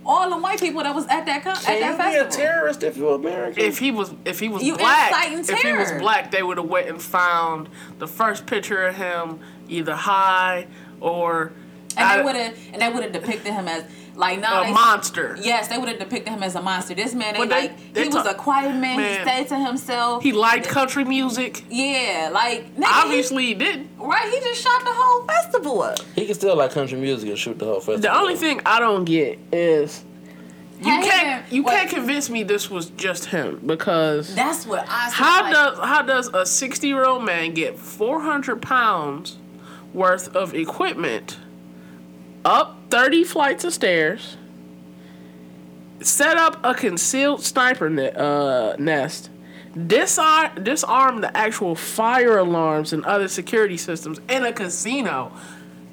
[0.08, 2.26] all the white people that was at that con- at that you festival.
[2.28, 3.62] be a terrorist if you're American?
[3.62, 6.00] if he was if he was You black, inciting if he was terror.
[6.00, 7.68] black, they would have went and found
[7.98, 10.66] the first picture of him either high
[11.00, 11.52] or
[11.96, 13.84] and out- they would have and they would have depicted him as
[14.18, 15.36] like no a they- monster.
[15.40, 16.94] Yes, they would have depicted him as a monster.
[16.94, 18.96] This man, they they- like they he was a quiet man.
[18.98, 19.18] Man.
[19.18, 20.22] He stayed to himself.
[20.22, 21.62] He liked country music.
[21.70, 23.88] yeah, like nigga, Obviously, he didn't.
[23.98, 24.30] right.
[24.32, 25.98] He just shot the whole festival up.
[26.16, 28.00] he can still like country music and shoot the whole festival.
[28.00, 30.04] The only thing I don't get is
[30.80, 31.72] you Had he can't been- you wait.
[31.76, 35.10] can't convince me this was just him because That's what I.
[35.10, 39.38] how like, does how does a sixty year old man get four hundred pounds
[39.94, 41.38] worth of equipment
[42.44, 44.36] up 30 flights of stairs,
[46.00, 49.30] set up a concealed sniper ne- uh, nest,
[49.86, 55.32] disarm, disarm the actual fire alarms and other security systems in a casino.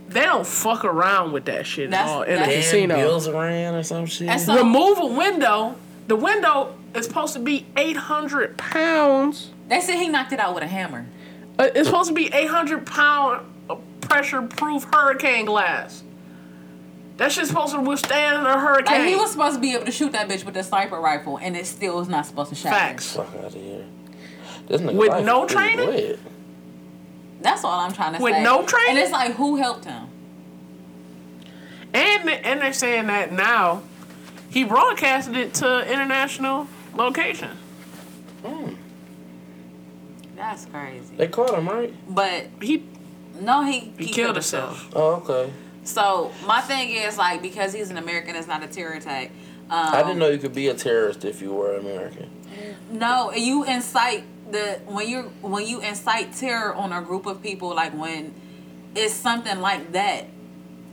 [0.08, 2.96] They don't fuck around with that shit at all in a that's- And casino.
[2.96, 4.30] Bilzerian or some shit.
[4.30, 5.76] And so- Remove a window.
[6.08, 9.50] The window is supposed to be 800 pounds.
[9.68, 11.08] They said he knocked it out with a hammer.
[11.58, 13.46] Uh, it's supposed to be 800 pound
[14.02, 16.04] pressure proof hurricane glass.
[17.18, 19.00] That shit's supposed to withstand a hurricane.
[19.00, 21.38] Like he was supposed to be able to shoot that bitch with a sniper rifle,
[21.38, 22.76] and it still is not supposed to shatter.
[22.76, 23.16] Facts.
[23.16, 23.86] Fuck out of here.
[24.68, 25.94] This nigga With life no is pretty training?
[25.96, 26.20] lit.
[27.42, 28.40] That's all I'm trying to With say.
[28.40, 28.90] With no training?
[28.92, 30.08] and it's like who helped him?
[31.94, 33.84] And and they're saying that now
[34.50, 37.58] he broadcasted it to international locations.
[38.44, 38.76] Mm.
[40.36, 41.16] That's crazy.
[41.16, 41.94] They caught him, right?
[42.14, 42.84] But He
[43.40, 44.90] no, he he, killed himself.
[44.94, 45.52] Oh, okay.
[45.86, 49.32] So my thing is like because he's an American, it's not a terror attack.
[49.70, 52.30] Um, I didn't know you could be a terrorist if you were American.
[52.92, 57.74] No, you incite the when you when you incite terror on a group of people,
[57.74, 58.34] like when
[58.96, 60.28] it's something like that,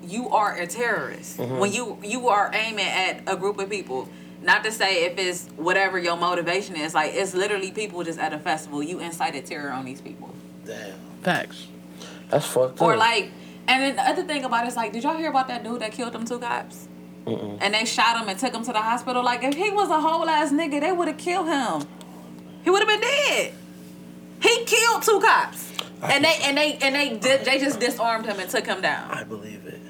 [0.02, 1.38] you are a terrorist.
[1.38, 4.08] When you you are aiming at a group of people.
[4.42, 8.32] Not to say if it's whatever your motivation is, like it's literally people just at
[8.32, 8.82] a festival.
[8.82, 10.34] You incited terror on these people,
[10.66, 10.98] Damn.
[11.22, 11.68] Facts.
[12.28, 12.82] That's fucked up.
[12.82, 13.30] or like,
[13.68, 15.80] and then the other thing about it is like, did y'all hear about that dude
[15.80, 16.88] that killed them two cops?
[17.26, 19.22] And they shot him and took him to the hospital.
[19.22, 21.88] Like if he was a whole ass nigga, they would have killed him.
[22.64, 23.54] He would have been dead.
[24.40, 25.70] He killed two cops,
[26.02, 29.08] and they and they and they did, they just disarmed him and took him down.
[29.10, 29.80] I believe it.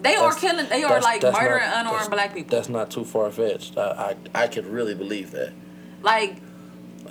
[0.00, 0.66] They are killing.
[0.70, 2.56] They are like that's murdering not- unarmed black people.
[2.56, 3.76] That's not too far fetched.
[3.76, 5.52] I, I I could really believe that.
[6.02, 6.36] Like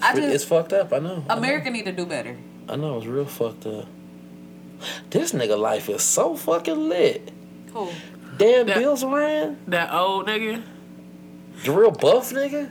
[0.02, 0.92] I just, it's fucked up.
[0.92, 1.24] I know.
[1.30, 1.40] I know.
[1.40, 2.36] America need to do better.
[2.68, 3.86] I know it's real fucked up.
[5.10, 7.32] This nigga life is so fucking lit.
[7.74, 7.92] Cool.
[8.38, 9.58] Damn That- Bilzerian.
[9.68, 10.64] That old nigga.
[11.64, 12.70] The real buff nigga.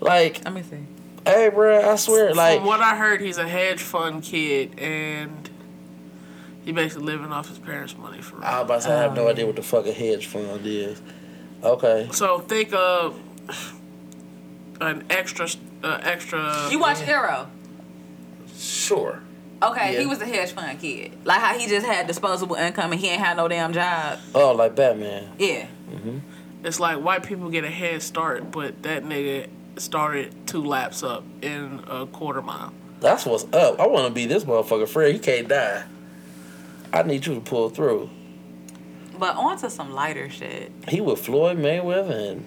[0.00, 0.78] Like, Let me see.
[1.26, 5.50] hey, bro, I swear, like, From what I heard, he's a hedge fund kid and
[6.64, 8.44] he basically living off his parents' money for real.
[8.44, 10.64] I was about to say, I have no idea what the fuck a hedge fund
[10.66, 11.00] is.
[11.62, 12.08] Okay.
[12.12, 13.18] So think of
[14.80, 15.48] an extra,
[15.84, 16.68] uh, extra.
[16.70, 17.48] You watch Arrow.
[18.56, 19.22] Sure.
[19.62, 20.00] Okay, Yeah.
[20.00, 21.12] he was a hedge fund kid.
[21.24, 24.18] Like how he just had disposable income and he ain't had no damn job.
[24.34, 25.28] Oh, like Batman.
[25.38, 25.66] Yeah.
[25.90, 26.20] Mhm.
[26.64, 31.24] It's like white people get a head start, but that nigga started two laps up
[31.42, 32.72] in a quarter mile.
[33.00, 33.80] That's what's up.
[33.80, 35.12] I want to be this motherfucker Fred.
[35.14, 35.84] He can't die.
[36.92, 38.10] I need you to pull through.
[39.18, 40.72] But on to some lighter shit.
[40.88, 42.44] He with Floyd Mayweather and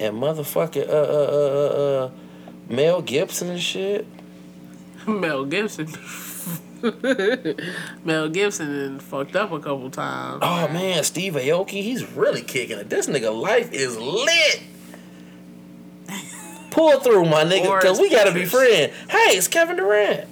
[0.00, 2.10] and motherfucking uh uh uh uh, uh
[2.68, 4.06] Mel Gibson and shit.
[5.06, 5.88] Mel Gibson.
[8.04, 10.40] Mel Gibson and fucked up a couple times.
[10.42, 12.88] Oh man, Steve Aoki, he's really kicking it.
[12.90, 14.62] This nigga life is lit.
[16.70, 18.92] Pull through, my nigga, because we gotta be friends.
[19.08, 20.28] Hey, it's Kevin Durant.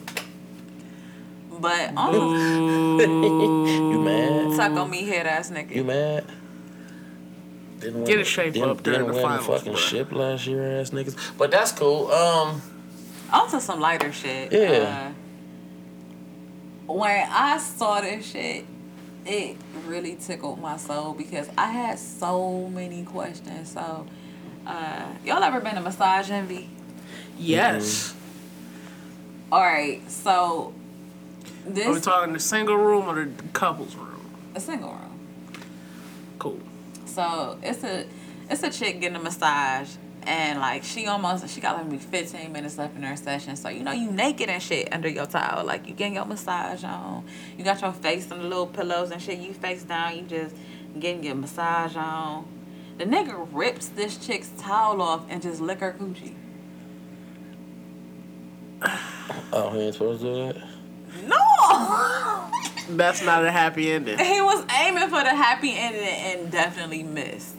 [1.61, 4.57] But on you mad?
[4.57, 5.75] suck on me head ass nigga.
[5.75, 6.25] You mad?
[7.79, 9.77] Didn't win, Get a shape didn't, up during didn't the win finals, the fucking bruh.
[9.77, 11.17] ship last year, ass niggas.
[11.39, 12.11] But that's cool.
[12.11, 12.61] Um,
[13.33, 14.53] On to some lighter shit.
[14.53, 15.13] Yeah.
[15.13, 15.13] Uh,
[16.87, 18.65] when I saw this shit,
[19.25, 23.71] it really tickled my soul because I had so many questions.
[23.71, 24.07] So,
[24.67, 26.69] uh, y'all ever been to Massage Envy?
[27.39, 28.15] Yes.
[29.51, 30.75] All right, so
[31.67, 31.87] this.
[31.87, 34.13] Are we talking the single room or the couples room?
[34.55, 35.19] a single room.
[36.39, 36.61] Cool.
[37.07, 38.07] So it's a
[38.51, 39.91] it's a chick getting a massage
[40.25, 43.57] and like she almost she got like maybe 15 minutes left in her session.
[43.57, 45.65] So you know you naked and shit under your towel.
[45.65, 47.25] Like you getting your massage on.
[47.57, 49.39] You got your face on the little pillows and shit.
[49.39, 50.55] You face down, you just
[50.99, 52.47] getting your massage on.
[52.99, 56.35] The nigga rips this chick's towel off and just lick her coochie.
[59.53, 60.57] oh, he ain't supposed to do that.
[61.27, 62.51] No!
[62.97, 64.19] That's not a happy ending.
[64.19, 67.57] he was aiming for the happy ending and definitely missed.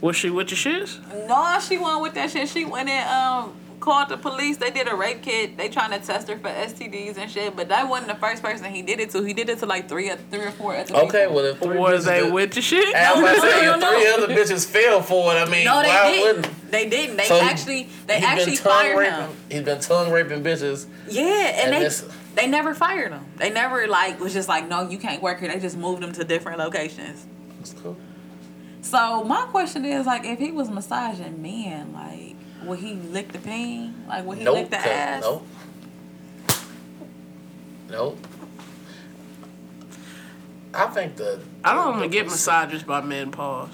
[0.00, 0.98] Was she with the shits?
[1.28, 2.48] No, she went with that shit.
[2.48, 4.58] She went and um called the police.
[4.58, 5.56] They did a rape kit.
[5.56, 7.56] They trying to test her for STDs and shit.
[7.56, 9.22] But that wasn't the first person he did it to.
[9.22, 11.36] He did it to like three, or three or four other Okay, people.
[11.36, 12.94] well if three Was they did- with the shit?
[12.94, 14.14] I was about to say, No, no, three no.
[14.24, 16.36] other bitches fell for it, I mean, No, they why didn't.
[16.36, 16.70] wouldn't?
[16.70, 17.16] They didn't.
[17.16, 19.20] They So actually, they He been actually tongue fired raping.
[19.20, 19.36] him.
[19.50, 20.86] He's been tongue raping bitches.
[21.08, 23.24] Yeah, and, And they this- they never fired him.
[23.38, 25.50] They never like was just like, no, you can't work here.
[25.52, 27.26] They just moved him to different locations.
[27.58, 27.96] That's cool.
[28.82, 33.38] So my question is like, if he was massaging men, like, would he lick the
[33.38, 34.04] peen?
[34.08, 34.54] Like, would he Nope.
[34.56, 35.22] lick the ass?
[35.22, 35.46] Nope.
[37.90, 38.26] Nope.
[40.72, 41.40] I think the.
[41.64, 43.30] I don't the even get perc- massages by men.
[43.32, 43.70] Pause.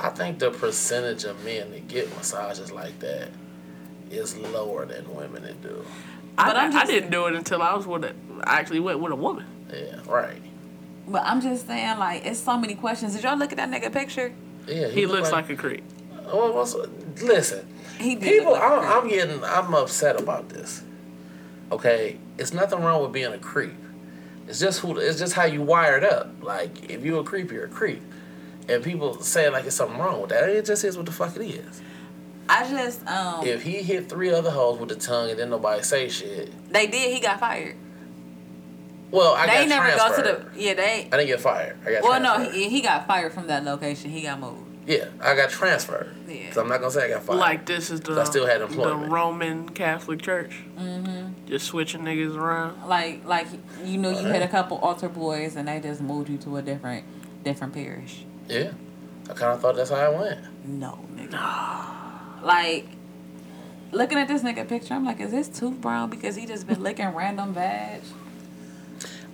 [0.00, 3.28] I think the percentage of men that get massages like that
[4.10, 5.84] is lower than women that do.
[6.38, 8.14] I, But I'm I just- didn't do it until I was with a.
[8.44, 9.44] I actually went with a woman.
[9.72, 10.40] Yeah, right.
[11.08, 13.14] But I'm just saying, like, it's so many questions.
[13.14, 14.32] Did y'all look at that nigga picture?
[14.66, 15.84] Yeah, He look looks like, a creep.
[16.26, 16.74] Oh, what's,
[17.22, 17.66] listen,
[17.98, 18.52] He people.
[18.52, 19.04] like a I'm.
[19.04, 19.42] I'm getting.
[19.44, 20.82] I'm upset about this.
[21.70, 23.74] Okay, it's nothing wrong with being a creep.
[24.48, 24.98] It's just who.
[24.98, 26.30] It's just how you wired up.
[26.42, 28.02] Like if you're a creep, you're a creep.
[28.68, 30.48] And people say like it's something wrong with that.
[30.48, 31.80] It just is what the fuck it is.
[32.48, 33.46] I just um.
[33.46, 36.86] If he hit three other hoes with the tongue and then nobody say shit, They
[36.88, 37.12] did.
[37.14, 37.76] He got fired.
[39.10, 40.24] Well, I they got never transferred.
[40.24, 40.60] go to the.
[40.60, 41.08] Yeah, they.
[41.12, 41.76] I didn't get fired.
[41.86, 44.10] I got Well, no, he, he got fired from that location.
[44.10, 44.62] He got moved.
[44.86, 46.14] yeah, I got transferred.
[46.28, 46.52] Yeah.
[46.52, 47.38] So I'm not gonna say I got fired.
[47.38, 49.10] Like this is the I still had the employment.
[49.12, 50.60] Roman Catholic Church.
[50.78, 51.46] Mm-hmm.
[51.46, 52.88] Just switching niggas around.
[52.88, 53.46] Like, like
[53.84, 54.32] you know, you Alright.
[54.34, 57.04] had a couple altar boys, and they just moved you to a different,
[57.44, 58.24] different parish.
[58.48, 58.72] yeah,
[59.30, 60.40] I kind of thought that's how it went.
[60.64, 62.42] No, nigga.
[62.42, 62.86] Like,
[63.92, 66.82] looking at this nigga picture, I'm like, is this tooth brown because he just been
[66.82, 68.00] licking random vag?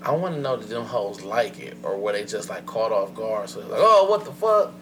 [0.05, 2.93] I want to know that them hoes like it, or were they just like caught
[2.93, 3.49] off guard?
[3.49, 4.73] So it's like, oh, what the fuck?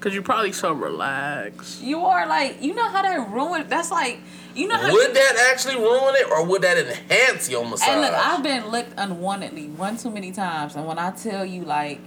[0.00, 1.82] Cause you're probably so relaxed.
[1.82, 3.68] You are like, you know how that ruined.
[3.68, 4.18] That's like,
[4.54, 4.90] you know how.
[4.90, 7.88] Would you, that actually ruin it, or would that enhance your massage?
[7.88, 11.62] And look, I've been licked unwantedly one too many times, and when I tell you,
[11.64, 12.00] like,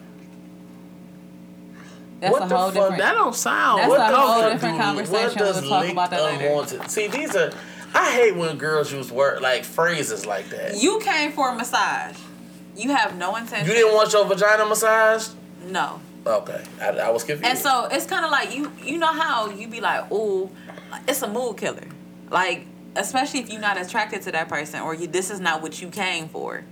[2.19, 2.73] that's What a the whole fuck?
[2.73, 2.97] different.
[2.97, 3.79] That don't sound.
[3.79, 5.45] That's What a whole different do- conversation.
[5.45, 6.45] what We'll talk about that later.
[6.47, 7.51] unwanted- See, these are.
[7.93, 10.77] I hate when girls use word like phrases like that.
[10.77, 12.17] You came for a massage.
[12.75, 13.67] You have no intention.
[13.67, 15.31] You didn't want your vagina massaged?
[15.67, 15.99] No.
[16.25, 17.45] Okay, I, I was confused.
[17.45, 18.71] And so it's kind of like you.
[18.83, 20.49] You know how you be like, "Ooh,
[21.07, 21.87] it's a mood killer."
[22.29, 25.81] Like, especially if you're not attracted to that person, or you this is not what
[25.81, 26.63] you came for.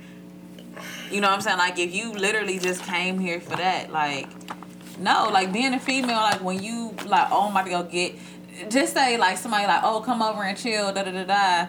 [1.09, 1.57] You know what I'm saying?
[1.57, 4.27] Like, if you literally just came here for that, like,
[4.99, 8.15] no, like being a female, like when you like, oh, I'm about to go get.
[8.69, 11.67] Just say like somebody like, oh, come over and chill, da da da da.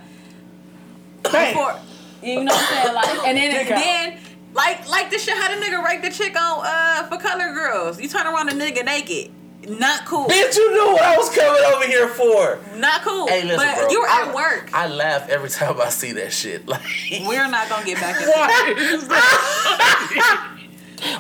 [1.23, 1.79] Before,
[2.23, 2.95] you know what I'm saying?
[2.95, 3.79] Like, and then Dick out.
[3.79, 4.19] then.
[4.55, 8.01] Like, like the shit, how the nigga raped the chick on uh For Colored Girls.
[8.01, 9.31] You turn around a nigga naked,
[9.69, 12.59] not cool, Bitch, you knew what I was coming over here for.
[12.77, 13.29] not cool.
[13.29, 13.89] Hey, listen, but bro.
[13.91, 14.71] you were I, at work.
[14.73, 16.63] I laugh every time I see that shit.
[16.67, 16.81] Like,
[17.27, 18.89] We're not gonna get back Why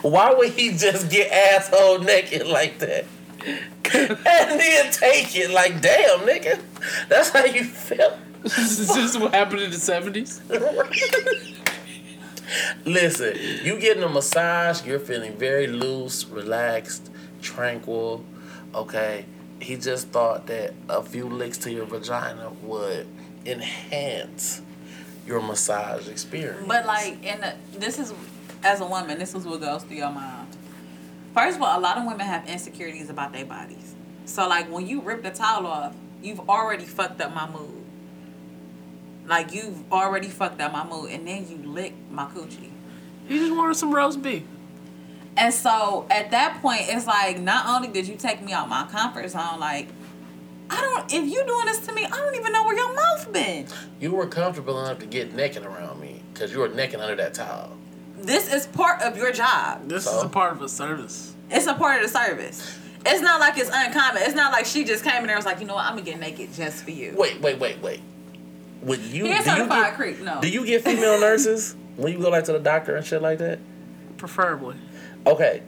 [0.11, 3.05] why would he just get asshole naked like that?
[3.95, 6.61] and then take it like, damn, nigga.
[7.09, 8.19] That's how you feel.
[8.45, 10.41] Is this what happened in the seventies?
[12.85, 17.11] Listen, you getting a massage, you're feeling very loose, relaxed,
[17.43, 18.25] tranquil.
[18.75, 19.27] Okay.
[19.61, 23.09] He just thought that a few licks to your vagina would
[23.45, 24.63] enhance
[25.27, 26.65] your massage experience.
[26.67, 28.15] But like, in the, this is
[28.63, 30.57] as a woman, this is what goes through your mind.
[31.35, 33.95] First of all, a lot of women have insecurities about their bodies.
[34.25, 37.78] So like, when you rip the towel off, you've already fucked up my mood.
[39.29, 42.71] Like you've already fucked up my mood, and then you lick my coochie.
[43.29, 44.43] You just wanted some roast beef.
[45.37, 48.87] And so at that point, it's like not only did you take me out my
[48.91, 49.89] comfort zone, like
[50.71, 51.13] I don't.
[51.13, 53.67] If you doing this to me, I don't even know where your mouth been.
[54.01, 57.35] you were comfortable enough to get naked around me because you were naked under that
[57.35, 57.77] towel.
[58.19, 59.89] This is part of your job.
[59.89, 60.17] This So?
[60.19, 61.35] is a part of a service.
[61.51, 62.77] It's a part of the service.
[63.07, 64.23] It's not like it's uncommon.
[64.25, 65.93] It's not like she just came in there and was like, you know what, I'm
[65.93, 67.15] gonna get naked just for you.
[67.17, 68.01] Wait, wait, wait, wait.
[68.83, 69.25] Would you?
[69.25, 70.41] He do ain't you get, creep, no.
[70.41, 73.39] Do you get female nurses when you go like to the doctor and shit like
[73.39, 73.59] that?
[74.17, 74.77] Preferably.
[75.27, 75.63] Okay.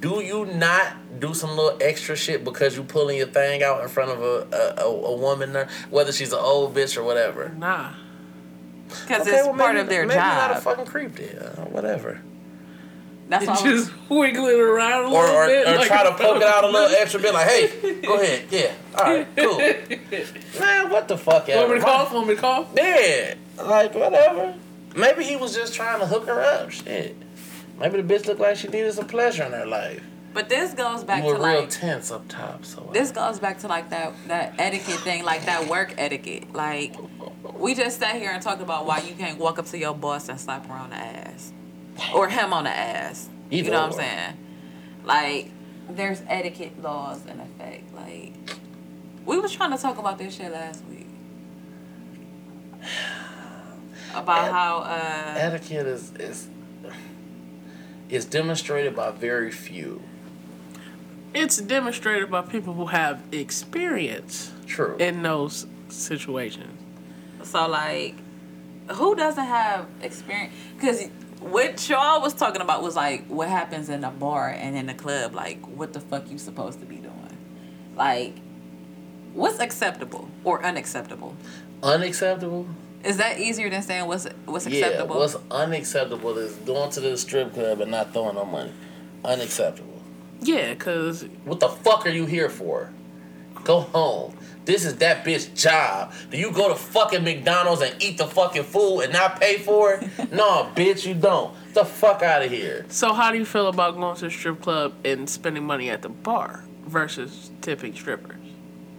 [0.00, 3.88] Do you not do some little extra shit because you pulling your thing out in
[3.88, 7.50] front of a a, a, a woman, nurse, whether she's an old bitch or whatever?
[7.50, 7.92] Nah.
[8.88, 11.36] Because Okay, it's well, part maybe- of their maybe Maybe not a fucking creep then.
[11.38, 12.20] Uh, whatever.
[13.30, 13.62] That's all.
[13.62, 15.66] Just wiggling around a Or little or, bit.
[15.68, 18.42] or like try to poke it out a little extra bit, like, hey, go ahead,
[18.50, 19.58] yeah, all right, cool.
[20.60, 21.48] Man, what the fuck?
[21.48, 22.12] Want me to cough?
[22.12, 22.68] Want me to cough?
[22.76, 24.54] Yeah, like whatever.
[24.96, 26.70] Maybe he was just trying to hook her up.
[26.70, 27.16] Shit.
[27.78, 30.02] Maybe the bitch looked like she needed some pleasure in her life.
[30.34, 33.58] but this goes back You to real like tense up top, so this goes back
[33.60, 36.52] to like that that etiquette thing, like that work etiquette.
[36.52, 36.96] Like
[37.54, 40.28] we just sat here and talked about why you can't walk up to your boss
[40.28, 41.52] and slap her on the ass,
[42.14, 43.28] or him on the ass.
[43.50, 43.86] Either you know what.
[43.86, 44.36] I'm saying?
[45.04, 45.50] Like
[45.88, 47.94] there's etiquette laws in effect.
[47.94, 48.34] Like
[49.26, 51.06] we was trying to talk about this shit last week.
[54.14, 56.48] About Et- how uh etiquette is is
[58.08, 60.02] is demonstrated by very few.
[61.32, 64.96] It's demonstrated by people who have experience True.
[64.98, 66.76] in those situations.
[67.44, 68.16] So like,
[68.88, 70.52] who doesn't have experience?
[70.74, 71.08] Because
[71.40, 74.94] what y'all was talking about was like what happens in a bar and in a
[74.94, 75.34] club.
[75.34, 77.38] Like, what the fuck you supposed to be doing?
[77.96, 78.34] Like,
[79.34, 81.34] what's acceptable or unacceptable?
[81.82, 82.66] Unacceptable.
[83.02, 85.18] Is that easier than saying what's what's Yeah, acceptable?
[85.18, 88.72] what's unacceptable is going to the strip club and not throwing no money.
[89.24, 90.00] Unacceptable.
[90.42, 92.90] Yeah, cause What the fuck are you here for?
[93.64, 94.36] Go home.
[94.64, 96.12] This is that bitch job.
[96.30, 99.94] Do you go to fucking McDonald's and eat the fucking food and not pay for
[99.94, 100.02] it?
[100.32, 101.54] no, bitch, you don't.
[101.66, 102.84] Get the fuck out of here.
[102.88, 106.02] so how do you feel about going to a strip club and spending money at
[106.02, 108.36] the bar versus tipping strippers?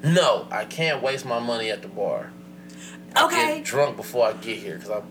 [0.04, 2.32] No, I can't waste my money at the bar.
[3.16, 3.56] I okay.
[3.58, 5.04] get drunk before I get here because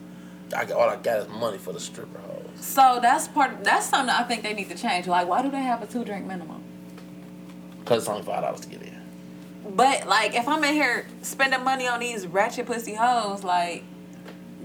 [0.52, 2.48] I, I all I got is money for the stripper hoes.
[2.56, 3.62] So that's part.
[3.62, 5.06] That's something I think they need to change.
[5.06, 6.62] Like, why do they have a two drink minimum?
[7.84, 8.99] Cause it's only five dollars to get in.
[9.74, 13.84] But like, if I'm in here spending money on these ratchet pussy hoes, like,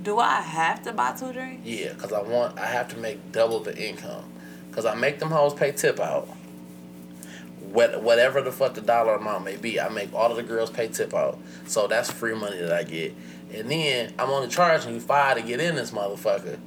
[0.01, 1.65] do I have to buy two drinks?
[1.65, 4.25] Yeah, cause I want I have to make double the income.
[4.71, 6.27] Cause I make them hoes pay tip out.
[7.59, 10.69] What whatever the fuck the dollar amount may be, I make all of the girls
[10.69, 11.39] pay tip out.
[11.65, 13.15] So that's free money that I get.
[13.53, 16.59] And then I'm only charging you five to get in this motherfucker.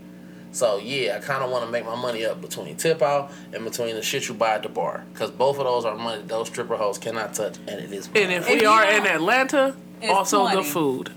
[0.53, 3.65] So yeah, I kind of want to make my money up between tip out and
[3.65, 6.49] between the shit you buy at the bar, cause both of those are money those
[6.49, 8.07] stripper hoes cannot touch, and it is.
[8.15, 10.57] And if If we you are in Atlanta, It's also 20.
[10.57, 11.13] the food.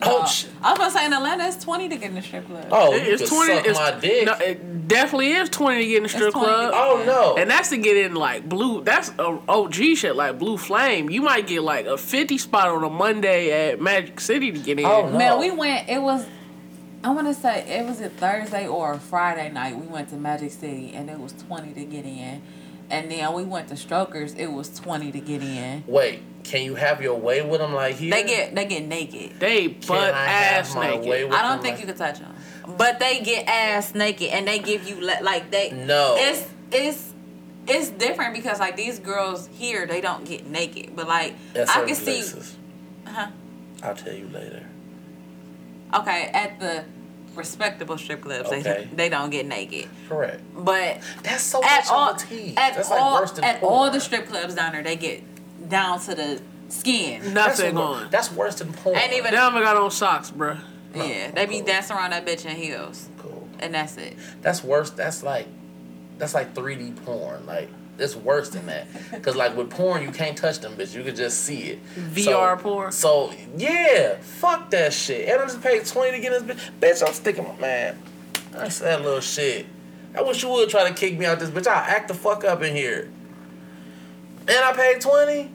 [0.00, 2.22] oh uh, shit, I was gonna say in Atlanta it's twenty to get in the
[2.22, 2.66] strip club.
[2.72, 3.54] oh it's can twenty.
[3.54, 4.26] suck It's, my dick.
[4.26, 6.70] No, it definitely is twenty to get in the strip 20 to club.
[6.74, 8.82] Oh, get oh no, And that's to get in like blue.
[8.82, 11.08] That's a OG shit like Blue Flame.
[11.10, 14.78] You might get like a fifty spot on a Monday at Magic City to get
[14.80, 14.86] in.
[14.86, 15.18] Oh, no.
[15.18, 15.88] Man, we went.
[15.88, 16.26] It was.
[17.04, 19.76] I want to say it was a Thursday or a Friday night.
[19.76, 22.42] We went to Magic City and it was twenty to get in,
[22.90, 24.34] and then we went to Strokers.
[24.34, 25.82] It was twenty to get in.
[25.88, 28.10] Wait, can you have your way with them like here?
[28.12, 29.40] They get they get naked.
[29.40, 31.08] They Can butt I have ass my naked.
[31.08, 32.34] way with I don't think like- you can touch them,
[32.78, 35.72] but they get ass naked and they give you le- like they.
[35.72, 36.14] No.
[36.18, 37.12] It's it's
[37.66, 41.72] it's different because like these girls here they don't get naked, but like At I
[41.74, 42.04] certain can see.
[42.04, 42.56] places.
[43.08, 43.26] Huh?
[43.82, 44.66] I'll tell you later.
[45.94, 46.84] Okay, at the
[47.34, 48.62] respectable strip clubs, Okay.
[48.62, 50.40] they they don't get naked, Correct.
[50.54, 52.54] but That's so at much all of a tease.
[52.56, 53.72] at That's all like worse than at porn.
[53.72, 55.22] all the strip clubs down there, they get
[55.68, 57.32] down to the skin.
[57.34, 58.10] Nothing wor- on.
[58.10, 58.98] That's worse than porn.
[58.98, 60.58] Ain't even- They don't even got on socks, bruh.
[60.94, 63.48] Yeah, oh, they be dancing around that bitch in heels, cool.
[63.60, 64.14] and that's it.
[64.42, 64.90] That's worse.
[64.90, 65.46] That's like,
[66.18, 67.46] that's like 3D porn.
[67.46, 68.86] Like it's worse than that.
[69.22, 70.94] Cause like with porn, you can't touch them, bitch.
[70.94, 71.86] You can just see it.
[71.96, 72.92] VR so, porn?
[72.92, 75.28] So yeah, fuck that shit.
[75.28, 76.70] And I just paid 20 to get this bitch.
[76.80, 78.02] Bitch, I'm sticking my man.
[78.52, 79.66] That's that little shit.
[80.14, 81.66] I wish you would try to kick me out this bitch.
[81.66, 83.10] I'll act the fuck up in here.
[84.48, 85.50] And I paid 20?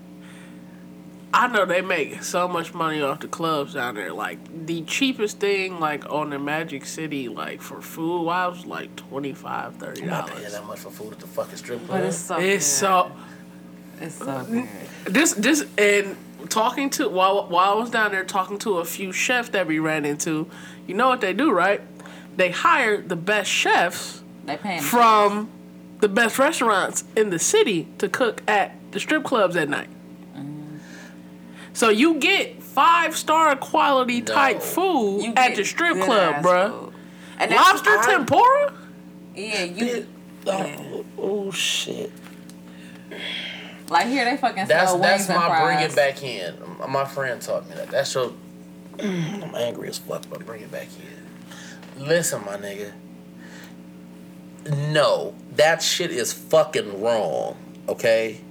[1.34, 4.14] I know they make so much money off the clubs down there.
[4.14, 8.96] Like the cheapest thing, like on the Magic City, like for food wise, was like
[8.96, 10.54] 25 30 I'm not paying dollars.
[10.54, 12.00] that much for food at the fucking strip club.
[12.00, 12.62] But it's so It's good.
[12.62, 13.12] so
[14.00, 14.62] it's so mm-hmm.
[15.04, 15.14] good.
[15.14, 16.16] this this and
[16.50, 19.80] talking to while while I was down there talking to a few chefs that we
[19.80, 20.50] ran into,
[20.88, 21.82] you know what they do, right?
[22.38, 25.50] They hire the best chefs They paying from
[26.00, 29.90] the best restaurants in the city to cook at the strip clubs at night.
[31.78, 36.72] So you get five star quality type food You at the strip club, ass bruh.
[36.72, 36.94] food.
[37.38, 38.74] And Lobster I- tempura?
[39.36, 40.08] Yeah, you
[40.44, 42.12] Bitch, oh, oh shit.
[43.90, 45.66] like here they fucking That's sell that's wings my fries.
[45.78, 46.56] bring it back in.
[46.92, 47.92] My friend taught me that.
[47.92, 48.34] That's your.
[48.98, 49.44] Mm.
[49.44, 52.08] I'm angry as fuck, but bring it back in.
[52.08, 52.92] Listen, my nigga.
[54.92, 57.56] No, that shit is fucking wrong.
[57.88, 58.42] Okay,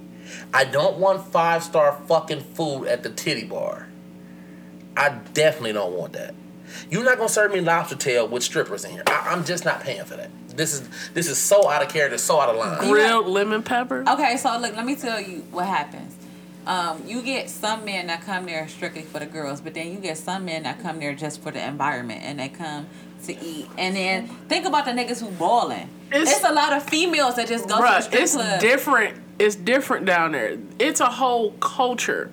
[0.53, 3.87] I don't want five star fucking food at the titty bar.
[4.95, 6.33] I definitely don't want that.
[6.89, 9.03] You're not gonna serve me lobster tail with strippers in here.
[9.07, 10.29] I, I'm just not paying for that.
[10.49, 12.79] This is this is so out of character, so out of line.
[12.79, 14.03] Grilled lemon pepper?
[14.07, 16.15] Okay, so look, let me tell you what happens.
[16.65, 19.99] Um, you get some men that come there strictly for the girls, but then you
[19.99, 22.87] get some men that come there just for the environment and they come
[23.25, 23.67] to eat.
[23.77, 25.87] And then think about the niggas who balling.
[26.11, 28.59] It's- It's, a lot of females that just go to the Bruh, strip it's club.
[28.59, 29.17] different.
[29.39, 30.57] It's different down there.
[30.79, 32.31] It's a whole culture.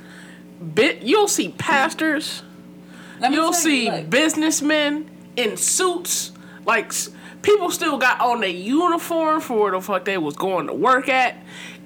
[0.74, 2.42] Bit you'll see pastors,
[3.20, 6.32] you'll see you, look, businessmen in suits.
[6.64, 6.92] Like
[7.42, 11.08] people still got on their uniform for where the fuck they was going to work
[11.08, 11.36] at.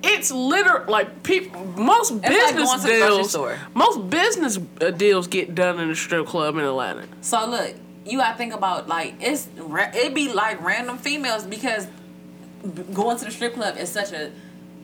[0.02, 1.64] It's literally like people.
[1.64, 3.58] Most business going to the grocery deals.
[3.74, 7.06] Most business uh, deals get done in a strip club in Atlanta.
[7.20, 7.74] So look,
[8.06, 11.88] you gotta think about like it's it be like random females because
[12.92, 14.30] going to the strip club is such a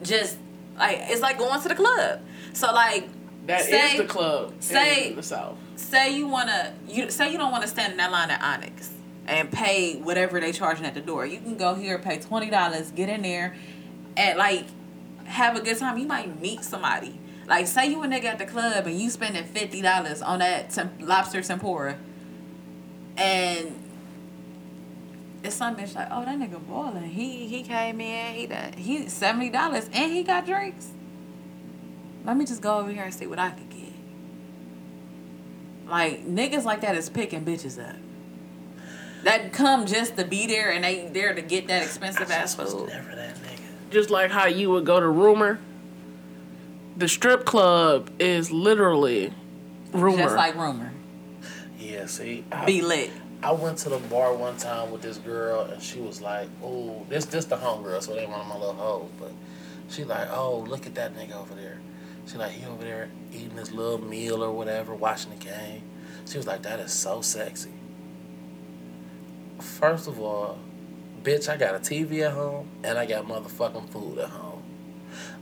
[0.03, 0.37] just
[0.77, 2.19] like it's like going to the club.
[2.53, 3.07] So like
[3.47, 5.57] That is say, the club say- the south.
[5.75, 8.91] say you wanna you say you don't want to stand in that line at Onyx.
[9.27, 11.25] and pay whatever they charging at the door.
[11.25, 13.55] You can go here, pay twenty dollars, get in there,
[14.15, 14.65] and like
[15.25, 15.97] have a good time.
[15.97, 17.19] You might meet somebody.
[17.47, 20.69] Like say you a nigga at the club and you spending fifty dollars on that
[20.71, 21.97] temp- lobster tempura,
[23.17, 23.71] and
[25.45, 27.03] it's some bitch like, oh that nigga balling.
[27.03, 30.91] He he came in, he done, he seventy dollars and he got drinks.
[32.25, 33.93] Let me just go over here and see what I could get.
[35.87, 37.95] Like niggas like that is picking bitches up.
[39.23, 42.89] That come just to be there and they there to get that expensive ass food.
[42.89, 43.91] never that nigga.
[43.91, 45.59] Just like how you would go to rumor.
[46.97, 49.33] The strip club is literally
[49.91, 50.23] rumor.
[50.23, 50.91] Just like rumor.
[51.77, 53.11] Yeah, see, I, Be lit.
[53.43, 57.05] I went to the bar one time with this girl, and she was like, "Oh,
[57.09, 59.31] this this the homegirl, so they one of my little hoes." But
[59.89, 61.79] she like, "Oh, look at that nigga over there."
[62.27, 65.83] She like, he over there eating his little meal or whatever, watching the game.
[66.27, 67.69] She was like, "That is so sexy."
[69.59, 70.57] First of all,
[71.23, 74.63] bitch, I got a TV at home and I got motherfucking food at home.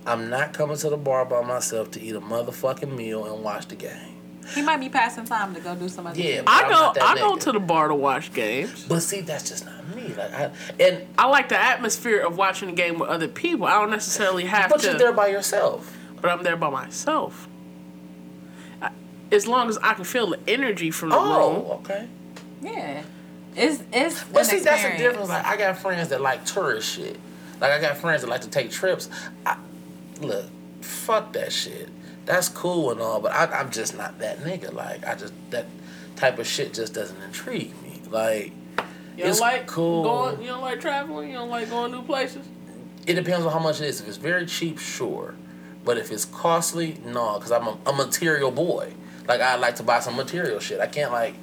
[0.06, 3.68] I'm not coming to the bar by myself to eat a motherfucking meal and watch
[3.68, 4.13] the game.
[4.54, 6.44] He might be passing time to go do some other Yeah, shit.
[6.48, 8.86] I go not that I go to the bar to watch games.
[8.88, 10.14] But see, that's just not me.
[10.14, 13.66] Like, I, and I like the atmosphere of watching a game with other people.
[13.66, 15.96] I don't necessarily have but to you're there by yourself.
[16.22, 17.48] but I'm there by myself.
[18.82, 18.92] I,
[19.32, 21.66] as long as I can feel the energy from the oh, room.
[21.68, 22.08] Oh, okay.
[22.62, 23.04] Yeah.
[23.56, 25.30] It's it's But an see, that's the difference.
[25.30, 27.20] Like, I got friends that like tourist shit.
[27.62, 29.10] Like, I got friends that like to take trips.
[29.46, 29.58] I,
[30.22, 30.46] look,
[30.82, 31.90] fuck that shit.
[32.26, 34.74] That's cool and all, but I, I'm just not that nigga.
[34.74, 35.66] Like, I just that
[36.16, 38.02] type of shit just doesn't intrigue me.
[38.10, 38.52] Like,
[39.18, 40.04] You don't like cool.
[40.04, 42.48] going you don't like traveling, you don't like going new places?
[43.06, 44.00] it depends on how much it is.
[44.00, 45.36] If it's very cheap, sure.
[45.84, 48.94] But if it's costly, no, because I'm a, a material boy.
[49.28, 50.80] Like I like to buy some material shit.
[50.80, 51.36] I can't like,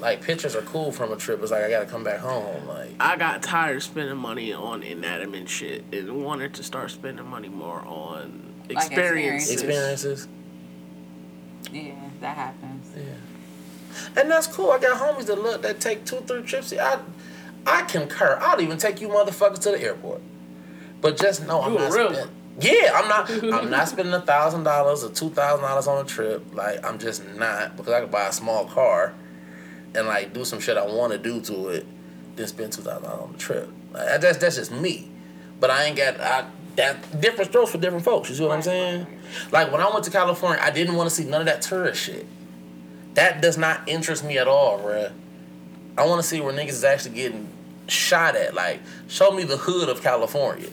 [0.00, 1.42] like pictures are cool from a trip.
[1.42, 2.66] It's like I gotta come back home.
[2.66, 7.26] Like I got tired of spending money on inanimate shit and wanted to start spending
[7.26, 9.52] money more on Like experiences.
[9.52, 10.28] experiences.
[11.72, 12.92] Yeah, that happens.
[12.96, 14.20] Yeah.
[14.20, 14.70] And that's cool.
[14.70, 16.72] I got homies that look that take two, three trips.
[16.72, 16.98] I,
[17.66, 18.38] I concur.
[18.40, 20.20] I'll even take you motherfuckers to the airport.
[21.00, 22.34] But just know I'm You not real spending.
[22.60, 23.30] Yeah, I'm not.
[23.60, 26.42] I'm not spending a thousand dollars or two thousand dollars on a trip.
[26.54, 29.14] Like I'm just not because I could buy a small car,
[29.94, 31.86] and like do some shit I want to do to it,
[32.36, 33.70] then spend two thousand dollars on the trip.
[33.92, 35.10] Like, that's that's just me.
[35.60, 36.46] But I ain't got I,
[36.76, 38.28] that different strokes for different folks.
[38.28, 39.06] You see what I'm saying?
[39.06, 41.62] right, Like when I went to California, I didn't want to see none of that
[41.62, 42.26] tourist shit.
[43.14, 45.12] That does not interest me at all, bruh.
[45.96, 47.48] I want to see where niggas is actually getting
[47.88, 48.54] shot at.
[48.54, 50.68] Like, show me the hood of California.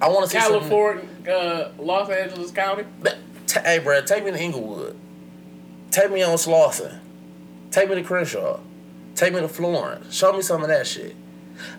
[0.00, 2.84] I want to see some- California, uh, Los Angeles County.
[3.52, 4.96] Hey, bruh, take me to Inglewood.
[5.90, 7.00] Take me on Slauson.
[7.72, 8.60] Take me to Crenshaw.
[9.16, 10.14] Take me to Florence.
[10.14, 11.16] Show me some of that shit.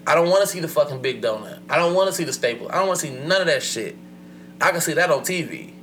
[0.06, 1.60] I don't want to see the fucking Big Donut.
[1.70, 2.70] I don't want to see the staple.
[2.70, 3.96] I don't want to see none of that shit.
[4.62, 5.74] I can see that on TV.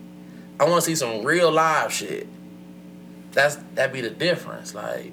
[0.58, 2.28] I want to see some real live shit.
[3.32, 4.74] That's that be the difference.
[4.74, 5.12] Like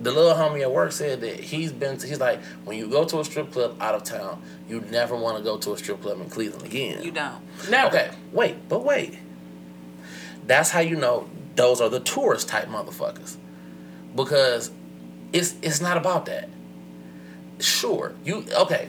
[0.00, 2.00] the little homie at work said that he's been.
[2.00, 5.36] He's like, when you go to a strip club out of town, you never want
[5.38, 7.02] to go to a strip club in Cleveland again.
[7.02, 7.42] You don't.
[7.68, 7.88] Never.
[7.88, 9.18] Okay, wait, but wait.
[10.46, 13.36] That's how you know those are the tourist type motherfuckers.
[14.14, 14.70] Because
[15.32, 16.48] it's it's not about that.
[17.60, 18.88] Sure, you okay.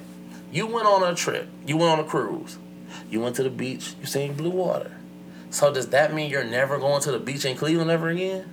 [0.51, 1.47] You went on a trip.
[1.65, 2.57] You went on a cruise.
[3.09, 3.93] You went to the beach.
[4.01, 4.91] You seen blue water.
[5.51, 8.45] So does that mean you're never going to the beach in Cleveland ever again?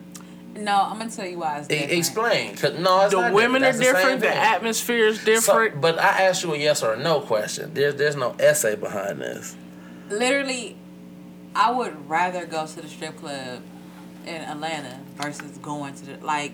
[0.56, 1.92] No, I'm gonna tell you why it's different.
[1.92, 2.56] explain.
[2.56, 4.20] 'Cause- no, it's The not women are That's the different.
[4.22, 5.80] The atmosphere is So- different.
[5.82, 7.72] but I asked you a yes or a no question.
[7.74, 9.54] There's there's no essay behind this.
[10.08, 10.76] Literally,
[11.54, 13.60] I would rather go to the strip club
[14.26, 16.52] in Atlanta versus going to the like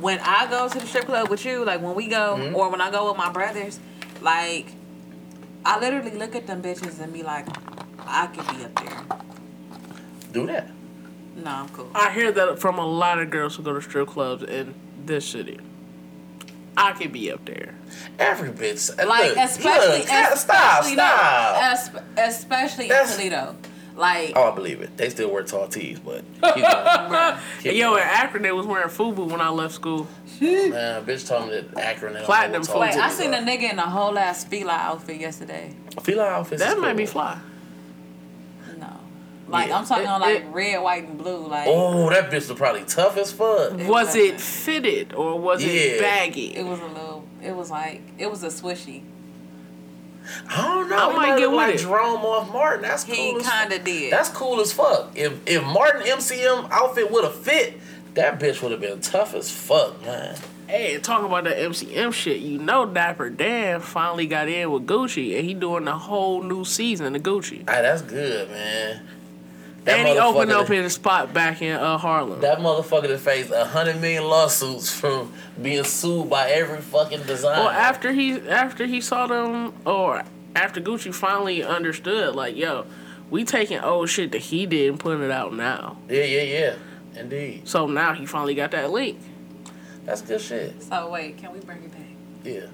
[0.00, 2.56] when I go to the strip club with you, like when we go Mm-hmm.
[2.56, 3.78] or when I go with my brothers,
[4.20, 4.66] like
[5.64, 7.46] I literally look at them bitches and be like,
[8.06, 9.18] I could be up there.
[10.32, 10.68] Do that.
[11.36, 11.90] No, I'm cool.
[11.94, 14.74] I hear that from a lot of girls who go to strip clubs in
[15.04, 15.58] this city.
[16.76, 17.74] I could be up there.
[18.18, 18.96] Every bitch.
[19.04, 21.54] Like look, especially, look, stop, especially stop.
[21.54, 21.60] no,
[22.00, 23.56] esp- especially That's- in Toledo.
[23.96, 24.96] Like, Oh, I believe it.
[24.96, 27.38] They still wear tall tees, but keep going.
[27.62, 28.02] Keep Yo, going.
[28.02, 30.08] in Akron, they was wearing FUBU when I left school.
[30.40, 32.12] man, bitch told me that Akron.
[32.14, 34.44] they don't Platinum know what tall wait, I seen a nigga in a whole ass
[34.44, 35.74] Fila outfit yesterday.
[36.02, 36.60] Fila outfits.
[36.60, 37.12] That is might be cool.
[37.12, 37.38] fly.
[38.78, 38.98] No,
[39.48, 39.78] like Yeah.
[39.78, 41.46] I'm talking It- on like it- red, white, and blue.
[41.46, 43.72] Like Oh, that bitch was probably tough as fuck.
[43.74, 44.24] It Was wasn't.
[44.24, 45.72] it fitted or was Yeah.
[45.72, 46.56] it baggy?
[46.56, 47.24] it was a little.
[47.42, 49.02] It was like it was a swishy.
[50.48, 50.96] I don't know.
[50.96, 51.78] I he might get with like it.
[51.78, 52.82] Jerome off Martin.
[52.82, 53.14] That's cool.
[53.14, 54.12] He kind of did.
[54.12, 55.12] That's cool as fuck.
[55.14, 57.78] If if Martin MCM outfit would have fit,
[58.14, 60.36] that bitch would have been tough as fuck, man.
[60.66, 65.36] Hey, talking about that MCM shit, you know Dapper Dan finally got in with Gucci
[65.36, 67.58] and he doing the whole new season of Gucci.
[67.58, 69.02] Hey, that's good, man.
[69.84, 72.40] That and he opened motherfucker- up his spot back in uh, Harlem.
[72.40, 77.60] That motherfucker that faced a hundred million lawsuits from being sued by every fucking designer.
[77.64, 80.22] well, after he after he saw them, or
[80.56, 82.86] after Gucci finally understood, like, yo,
[83.30, 85.98] we taking old shit that he did and putting it out now.
[86.08, 86.74] yeah, yeah, yeah,
[87.20, 87.68] indeed.
[87.68, 89.18] So now he finally got that link.
[90.06, 90.82] That's good shit.
[90.82, 92.00] So wait, can we bring it back?
[92.44, 92.66] Yeah.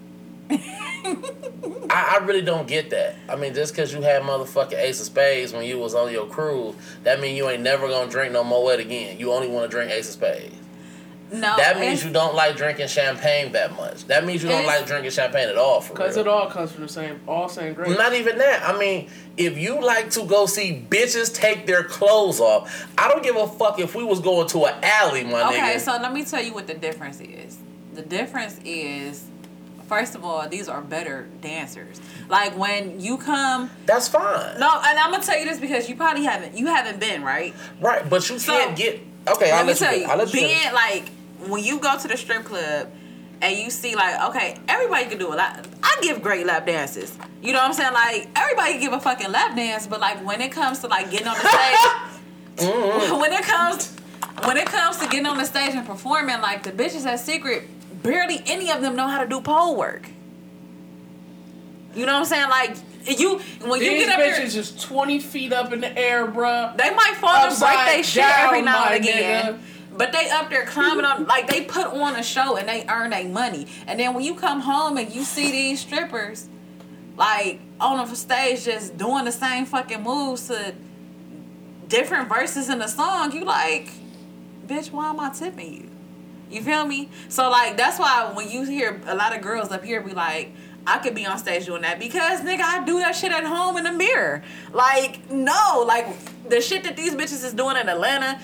[0.53, 3.17] I, I really don't get that.
[3.29, 6.27] I mean, just because you had motherfucking Ace of Spades when you was on your
[6.27, 6.75] cruise,
[7.05, 9.19] that mean you ain't never gonna drink no Moet again.
[9.19, 10.57] You only want to drink Ace of Spades.
[11.33, 14.05] No, That means you don't like drinking champagne that much.
[14.07, 16.27] That means you don't like drinking champagne at all, for Cause real.
[16.27, 17.97] it all comes from the same, all same grapes.
[17.97, 18.69] Not even that.
[18.69, 23.23] I mean, if you like to go see bitches take their clothes off, I don't
[23.23, 25.69] give a fuck if we was going to an alley, my Okay, nigga.
[25.71, 27.59] Okay, so let me tell you what the difference is.
[27.95, 29.25] The difference is,
[29.91, 32.01] first of all, these are better dancers.
[32.29, 34.59] Like when you come, That's fine.
[34.61, 37.53] no, and I'm gonna tell you this because you probably haven't, you haven't been right.
[37.81, 39.01] Right, but you So, can't get.
[39.29, 40.03] Okay, I'll let me let tell you.
[40.03, 40.41] you, I'll let you.
[40.41, 41.09] being like
[41.49, 42.89] when you go to the strip club
[43.43, 45.37] and you see like, okay, everybody can do it.
[45.37, 47.19] Like, I give great lap dances.
[47.43, 47.93] You know what I'm saying?
[47.93, 51.11] Like everybody can give a fucking lap dance, but like when it comes to like
[51.11, 51.49] getting on the
[52.57, 53.21] stage, mm-hmm.
[53.21, 53.97] when it comes
[54.45, 57.65] when it comes to getting on the stage and performing, like the bitches at Secret,
[58.03, 60.09] barely any of them know how to do pole work.
[61.95, 62.49] You know what I'm saying?
[62.49, 62.77] Like
[63.07, 64.35] you when you get up there.
[64.35, 66.77] bitches is twenty feet up in the air, bruh.
[66.77, 69.55] They might fall and break their shit every now and again.
[69.55, 69.61] nigga.
[69.97, 73.11] But they up there climbing on, like they put on a show and they earn
[73.11, 73.67] their money.
[73.87, 76.49] And then when you come home and you see these strippers,
[77.17, 80.75] like on the stage just doing the same fucking moves to
[81.89, 83.91] different verses in the song, you like,
[84.67, 85.90] bitch, why am I tipping you?
[86.51, 87.09] You feel me?
[87.29, 90.53] So like that's why when you hear a lot of girls up here be like,
[90.87, 93.77] I could be on stage doing that because nigga, I do that shit at home
[93.77, 94.43] in the mirror.
[94.73, 96.07] Like, no, like
[96.49, 98.41] the shit that these bitches is doing in Atlanta,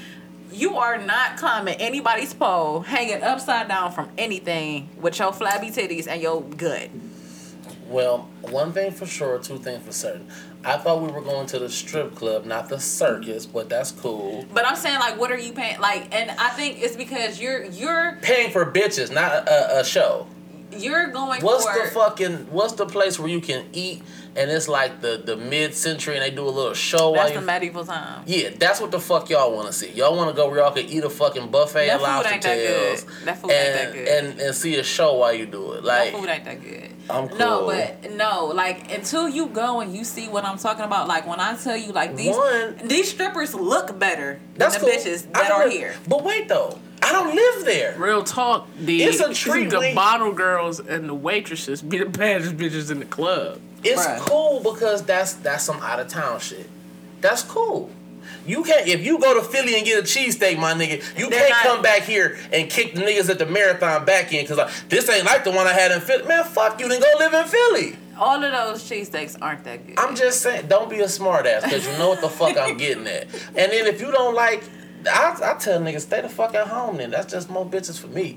[0.52, 6.06] you are not climbing anybody's pole, hanging upside down from anything with your flabby titties
[6.06, 6.90] and your gut.
[7.88, 10.28] Well, one thing for sure, two things for certain.
[10.66, 14.44] I thought we were going to the strip club, not the circus, but that's cool.
[14.52, 15.78] But I'm saying like, what are you paying?
[15.80, 20.26] Like, and I think it's because you're you're Paying for bitches, not a, a show.
[20.76, 22.48] you're going What's for the fucking?
[22.50, 24.02] What's the place where you can eat
[24.36, 27.34] and it's like the the mid century and they do a little show while that's
[27.34, 27.40] you.
[27.40, 28.22] the medieval time.
[28.26, 29.90] yeah, that's what the fuck y'all want to see.
[29.92, 32.32] Y'all want to go where y'all can eat a fucking buffet That of food lobster
[32.34, 32.66] ain't that good.
[32.98, 34.08] tails That food ain't that and, good.
[34.08, 35.84] and and see a show while you do it.
[35.84, 36.90] Like that food ain't that good.
[37.08, 37.38] I'm cool.
[37.38, 41.26] No, but no, like until you go and you see what I'm talking about, like
[41.26, 44.90] when I tell you like these One- these strippers look better that's than cool.
[44.90, 45.94] the bitches I that know are here.
[46.08, 47.94] But wait though, I don't live there.
[47.96, 49.04] Real talk, D.
[49.04, 52.98] It's a treat The when- bottle girls and the waitresses be the baddest bitches in
[52.98, 53.60] the club.
[53.86, 54.18] It's Bruh.
[54.20, 56.68] cool because that's that's some out of town shit.
[57.20, 57.90] That's cool.
[58.46, 61.02] You can't if you go to Philly and get a cheesesteak, my nigga.
[61.18, 64.32] You They're can't not- come back here and kick the niggas at the marathon back
[64.32, 66.24] in because like, uh, this ain't like the one I had in Philly.
[66.26, 66.88] Man, fuck you.
[66.88, 67.96] Then go live in Philly.
[68.18, 69.98] All of those cheesesteaks aren't that good.
[69.98, 73.06] I'm just saying, don't be a smartass because you know what the fuck I'm getting
[73.06, 73.26] at.
[73.48, 74.62] And then if you don't like,
[75.06, 76.96] I, I tell niggas stay the fuck at home.
[76.96, 78.36] Then that's just more bitches for me.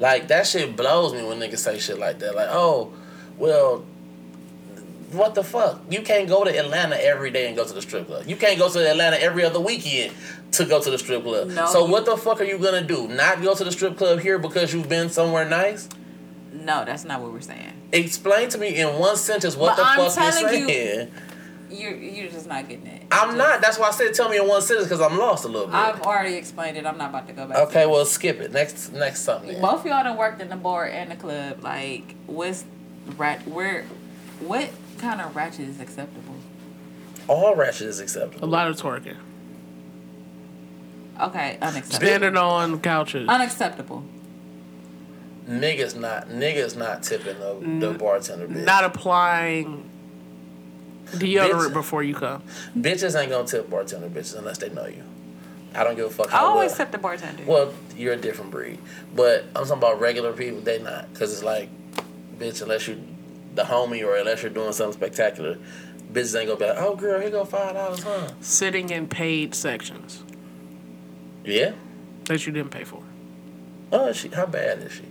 [0.00, 2.34] Like that shit blows me when niggas say shit like that.
[2.34, 2.92] Like, oh,
[3.36, 3.84] well,
[5.12, 5.80] what the fuck?
[5.90, 8.24] You can't go to Atlanta every day and go to the strip club.
[8.26, 10.12] You can't go to Atlanta every other weekend
[10.52, 11.48] to go to the strip club.
[11.48, 13.08] No, so what the fuck are you gonna do?
[13.08, 15.88] Not go to the strip club here because you've been somewhere nice?
[16.52, 17.72] no, that's not what we're saying.
[17.92, 21.12] Explain to me in one sentence what But the I'm fuck you're telling you- saying.
[21.70, 23.02] You're you're just not getting it.
[23.12, 23.60] I'm Just- not.
[23.60, 25.76] That's why I said tell me in one sentence because I'm lost a little bit.
[25.76, 26.86] I've already explained it.
[26.86, 27.58] I'm not about to go back.
[27.68, 28.52] okay, well skip it.
[28.52, 29.60] Next, next something.
[29.60, 31.62] Both of y'all done worked in the bar and the club.
[31.62, 32.64] Like, what's
[33.18, 33.46] rat?
[33.46, 33.84] Where?
[34.40, 36.34] What kind of ratchet is acceptable?
[37.26, 38.44] All ratchet is acceptable.
[38.44, 39.16] A lot of twerking.
[41.20, 42.06] Okay, unacceptable.
[42.06, 43.28] Standing on couches.
[43.28, 44.04] Unacceptable.
[45.48, 48.46] Niggas not niggas not tipping the, the mm, bartender.
[48.46, 48.64] Bitch.
[48.64, 49.88] Not applying
[51.12, 51.72] deodorant Bitch.
[51.72, 52.42] before you come.
[52.76, 55.02] bitches ain't gonna tip bartender bitches unless they know you.
[55.74, 56.78] I don't give a fuck I always well.
[56.78, 57.44] tip the bartender.
[57.46, 58.78] Well, you're a different breed,
[59.14, 60.60] but I'm talking about regular people.
[60.60, 61.68] They not because it's like,
[62.38, 63.02] bitch, unless you
[63.58, 65.58] the homie or unless you're doing something spectacular,
[66.12, 68.28] bitches ain't gonna be like, oh girl, here go five dollars, huh?
[68.40, 70.22] Sitting in paid sections
[71.44, 71.72] Yeah.
[72.26, 73.02] that you didn't pay for.
[73.92, 74.28] Oh, she?
[74.28, 75.02] How bad is she?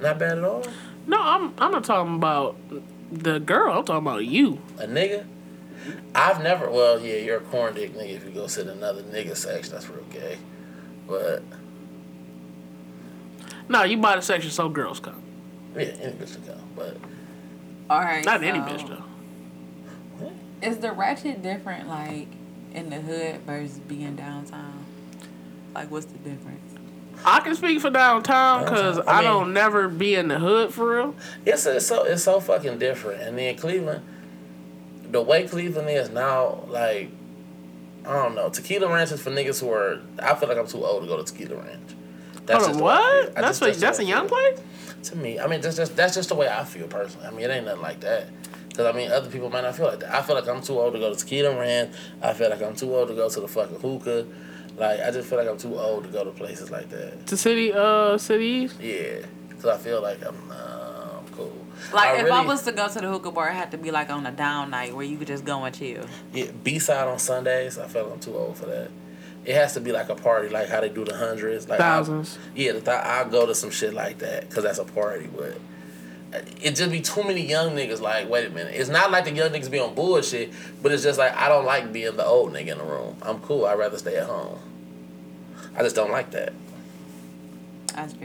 [0.00, 0.62] Not bad at all.
[1.06, 2.56] No, I'm I'm not talking about
[3.10, 3.72] the girl.
[3.78, 4.60] I'm talking about you.
[4.78, 5.26] A nigga?
[6.14, 6.70] I've never.
[6.70, 9.72] Well, yeah, you're a corn dick nigga if you go sit in another nigga section.
[9.72, 10.36] That's real gay.
[11.06, 11.42] But
[13.68, 15.22] No, you buy the section so girls come.
[15.74, 16.96] Yeah, any bitch can go, but
[17.90, 18.24] All right.
[18.24, 19.02] Not any so bitch though.
[20.62, 22.28] Is the ratchet different, like
[22.74, 24.84] in the hood versus being downtown?
[25.74, 26.60] Like, what's the difference?
[27.24, 29.14] I can speak for downtown because Downtown.
[29.14, 31.14] I I, don't never be in the hood for real.
[31.44, 33.22] it's it's so it's so fucking different.
[33.22, 34.04] And then Cleveland,
[35.10, 37.10] the way Cleveland is now, like
[38.06, 40.00] I don't know, Tequila Ranch is for niggas who are.
[40.18, 41.90] I feel like I'm too old to go to Tequila Ranch.
[42.48, 43.38] Hold on, the way I what?
[43.38, 44.38] I That's just- a, the that's a young feel.
[44.38, 44.60] place.
[45.10, 45.38] to me.
[45.38, 47.26] I mean, that's just that's just the way I feel personally.
[47.26, 48.26] I mean, it ain't nothing like that.
[48.76, 50.14] Cause I mean, other people might not feel like that.
[50.14, 51.94] I feel like I'm too old to go to Tequila Ranch.
[52.20, 54.26] I feel like I'm too old to go to the fucking hookah.
[54.76, 57.26] Like I just feel like I'm too old to go to places like that.
[57.28, 58.74] To city, uh, cities.
[58.80, 59.20] Yeah,
[59.54, 61.52] cause I feel like I'm, uh, I'm cool.
[61.94, 63.90] Like, if I really- was to go to the hookah bar, it had to be
[63.90, 66.04] like on a down night where you could just go and chill.
[66.34, 68.90] yeah, B side on Sundays, I feel like I'm too old for that.
[69.46, 71.84] It has to be like a party, like how they do the hundreds, like I-
[71.84, 72.36] Thousands.
[72.54, 75.28] yeah, the th- I'll go to some shit like that because that's a party.
[75.34, 75.56] But
[76.60, 78.00] it just be too many young niggas.
[78.00, 81.04] Like, wait a minute, it's not like the young niggas be on bullshit, but it's
[81.04, 83.16] just like I don't like being the old nigga in the room.
[83.22, 83.66] I'm cool.
[83.66, 84.58] I'd rather stay at home.
[85.76, 86.52] I just don't like that,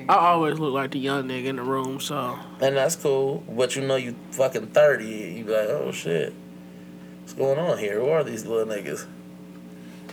[0.09, 3.43] I always look like the young nigga in the room, so and that's cool.
[3.49, 5.05] But you know, you fucking thirty,
[5.37, 6.33] you be like, oh shit,
[7.21, 7.99] what's going on here?
[7.99, 9.05] Who are these little niggas?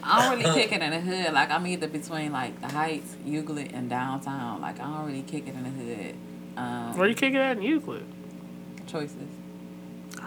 [0.03, 1.32] I don't really kick it in the hood.
[1.32, 4.61] Like I'm either between like the Heights, Euclid, and downtown.
[4.61, 6.14] Like I don't really kick it in the hood.
[6.57, 8.05] Um, where you kicking at in Euclid?
[8.88, 9.28] choices.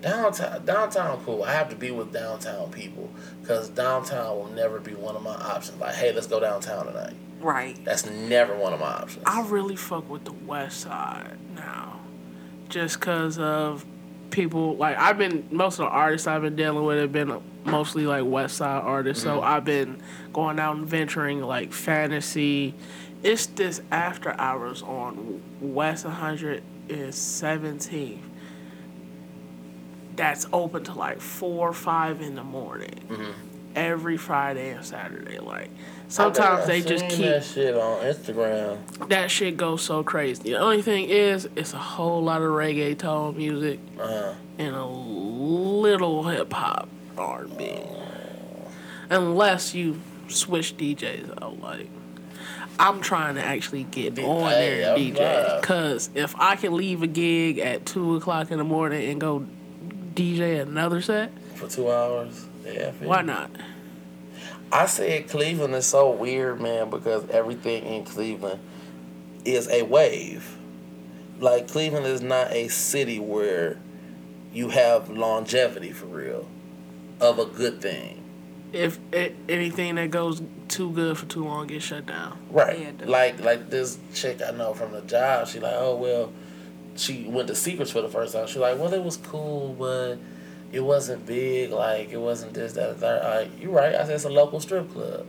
[0.00, 1.42] Downtown, downtown, cool.
[1.42, 3.10] I have to be with downtown people
[3.42, 5.78] because downtown will never be one of my options.
[5.78, 7.12] Like, hey, let's go downtown tonight.
[7.40, 7.78] Right.
[7.84, 9.24] That's never one of my options.
[9.26, 12.00] I really fuck with the West Side now,
[12.70, 13.84] just cause of
[14.30, 18.06] people like I've been most of the artists I've been dealing with have been mostly
[18.06, 19.22] like West Side artists.
[19.22, 20.00] So I've been
[20.32, 22.74] going out and venturing like fantasy.
[23.22, 28.18] It's this after hours on West 117th.
[30.16, 33.34] That's open to like four or five in the morning.
[33.76, 35.70] Every Friday and Saturday, like
[36.08, 39.08] sometimes they just keep that shit on Instagram.
[39.08, 40.42] that shit goes so crazy.
[40.42, 46.24] The only thing is, it's a whole lot of reggaeton music Uh, and a little
[46.24, 46.88] hip hop
[47.18, 47.78] R and B.
[49.10, 51.88] Unless you switch DJs out, like
[52.78, 55.18] I'm trying to actually get on there and DJ.
[55.18, 55.62] live.
[55.62, 59.46] Cause if I can leave a gig at two o'clock in the morning and go
[60.14, 62.46] DJ another set, for two hours.
[62.64, 63.50] Yeah, why not?
[64.72, 68.60] I said Cleveland is so weird, man, because everything in Cleveland
[69.44, 70.56] is a wave.
[71.40, 73.78] Like Cleveland is not a city where
[74.52, 76.46] you have longevity for real
[77.20, 78.22] of a good thing.
[78.72, 82.38] If it, anything that goes too good for too long gets shut down.
[82.50, 82.78] Right.
[82.78, 86.32] Yeah, like like this chick I know from the job, she like, oh well,
[86.96, 88.46] she went to Secrets for the first time.
[88.46, 90.16] She like, well it was cool, but
[90.72, 93.22] it wasn't big, like it wasn't this, that, and third.
[93.24, 93.94] Like, you right.
[93.94, 95.26] I said it's a local strip club.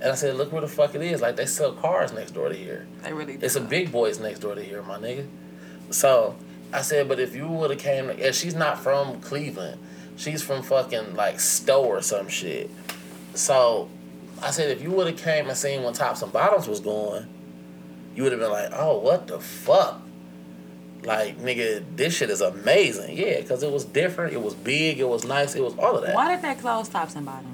[0.00, 1.20] And I said, look where the fuck it is.
[1.20, 2.86] Like they sell cars next door to here.
[3.02, 3.36] They really.
[3.36, 3.44] do.
[3.44, 5.26] It's a big boys next door to here, my nigga.
[5.90, 6.36] So
[6.72, 9.80] I said, but if you would have came, and she's not from Cleveland,
[10.16, 12.70] she's from fucking like Stow or some shit.
[13.34, 13.88] So
[14.42, 17.26] I said, if you would have came and seen when Tops and Bottoms was going,
[18.14, 20.00] you would have been like, oh, what the fuck?
[21.02, 23.16] Like, nigga, this shit is amazing.
[23.16, 26.04] Yeah, because it was different, it was big, it was nice, it was all of
[26.04, 26.14] that.
[26.14, 27.52] Why did they close tops and bottoms?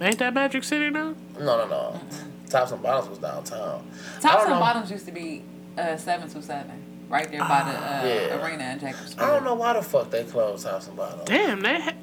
[0.00, 1.14] Ain't that Magic City now?
[1.38, 2.00] No, no, no.
[2.48, 3.86] Tops and Bottoms was downtown.
[4.20, 4.60] Tops and know.
[4.60, 5.42] bottoms used to be
[5.76, 6.82] uh, seven to seven,
[7.14, 8.44] right there by the uh, Yeah.
[8.44, 9.14] arena in Jacobs.
[9.18, 11.24] I don't know why the fuck they closed Tops and Bottoms.
[11.26, 11.94] Damn, they ha-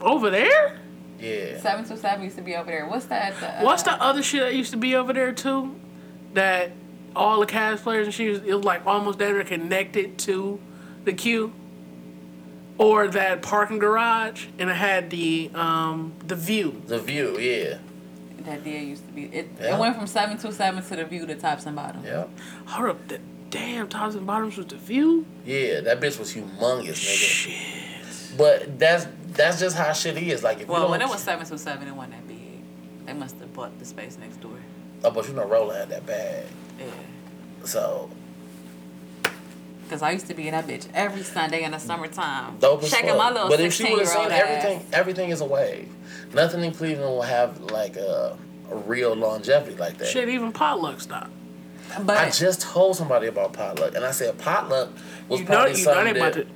[0.00, 0.78] over there.
[1.20, 1.58] Yeah.
[1.60, 2.86] Seven to seven used to be over there.
[2.88, 3.38] What's that?
[3.38, 5.74] The, uh, What's the other shit that used to be over there too?
[6.32, 6.72] That
[7.14, 10.58] all the cast players and she was, it was like almost there connected to
[11.04, 11.52] the Q.
[12.78, 16.82] Or that parking garage and it had the um the view.
[16.86, 17.78] The view, yeah.
[18.40, 19.24] That deal used to be.
[19.24, 19.76] It, Yeah.
[19.76, 22.04] it went from seven to seven to the view to tops and bottoms.
[22.06, 22.26] Yeah.
[22.66, 23.18] Hold up, the
[23.50, 25.26] damn tops and bottoms was the view?
[25.44, 27.28] Yeah, that bitch was humongous, nigga.
[27.28, 28.36] Shit.
[28.36, 30.42] But that's that's just how shit is.
[30.42, 33.06] Like if Well, don't, when it was seven to seven, it wasn't that big.
[33.06, 34.58] They must have bought the space next door.
[35.04, 36.46] oh, but you know Roland had that bag.
[36.78, 36.86] Yeah.
[37.64, 38.10] So
[39.88, 42.90] Cause I used to be in that bitch every Sunday in the summertime, dope as
[42.90, 43.18] checking fuck.
[43.18, 45.88] my little But if she would have seen everything, everything is a wave.
[46.34, 48.36] Nothing in Cleveland will have like a,
[48.70, 50.08] a real longevity like that.
[50.08, 51.30] Shit, even potluck stopped.
[52.02, 54.90] But I just told somebody about potluck, and I said potluck
[55.28, 56.46] was You know, probably you know something they about that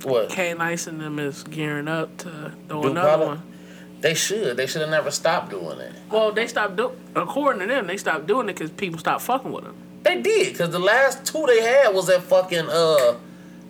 [0.00, 0.08] to.
[0.08, 3.28] what K Nice and them is gearing up to throw Do another potluck?
[3.28, 3.52] one.
[4.00, 4.56] They should.
[4.56, 5.92] They should have never stopped doing it.
[6.10, 6.92] Well, they stopped do.
[7.14, 9.74] According to them, they stopped doing it because people stopped fucking with them.
[10.02, 13.16] They did, cause the last two they had was at fucking uh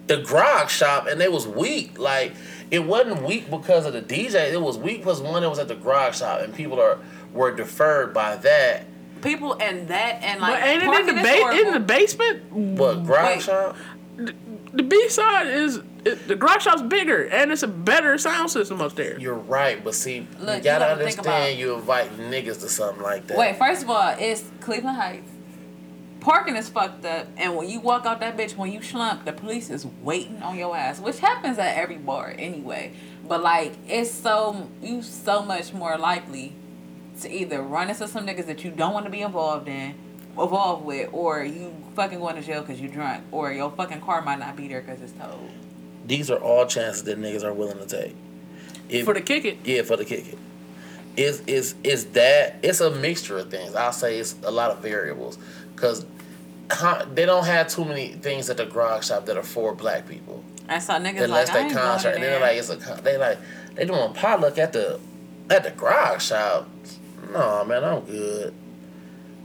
[0.07, 1.99] the grog shop, and they was weak.
[1.99, 2.35] Like
[2.71, 4.53] it wasn't weak because of the DJ.
[4.53, 6.99] It was weak because one it was at the grog shop, and people are
[7.33, 8.85] were deferred by that.
[9.27, 12.77] People and that and like But ain't it in the ba- in the basement?
[12.77, 13.77] But grog shop,
[14.17, 18.81] The B side is it, the garage shop's bigger and it's a better sound system
[18.81, 19.19] up there.
[19.19, 19.83] you're right.
[19.83, 21.59] But see, Look, you you gotta gotta about- understand.
[21.59, 23.37] You invite niggas to something like that.
[23.37, 25.31] Wait, first of all, it's Cleveland Heights.
[26.21, 29.33] Parking is fucked up, and when you walk out that bitch, when you slump, the
[29.33, 32.93] police is waiting on your ass, which happens at every bar anyway.
[33.29, 36.53] But like, it's so you so much more likely
[37.23, 39.95] to either run into some niggas that you don't want to be involved in,
[40.31, 44.23] involved with, or you fucking going to jail because you drunk, or your fucking car
[44.23, 45.51] might not be there because it's towed.
[46.07, 48.15] These are all chances that niggas are willing to take.
[48.89, 50.39] If, For the kick it, Yeah, for the kick it.
[51.17, 53.75] Is is is that it's a mixture of things.
[53.75, 55.39] I'll say it's a lot of variables
[55.75, 56.05] because
[57.15, 60.45] they don't have too many things at the grog shop that are for black people
[60.69, 62.15] And so niggas unless like, I they ain't going contract.
[62.17, 63.39] And then they're like it's a they like
[63.75, 65.01] they doing potluck at the
[65.49, 66.69] at the grog shop.
[67.33, 68.55] No man, I'm good.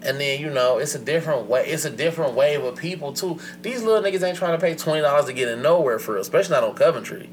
[0.04, 1.66] And then you know it's a different way.
[1.68, 3.40] It's a different wave of people too.
[3.62, 6.22] These little niggas ain't trying to pay twenty dollars to get in nowhere for, real,
[6.22, 7.30] especially not on Coventry.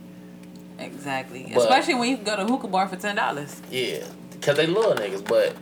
[0.79, 3.61] exactly, But- especially when you go to hookah bar for ten dollars.
[3.71, 5.55] Yeah, because they little niggas, but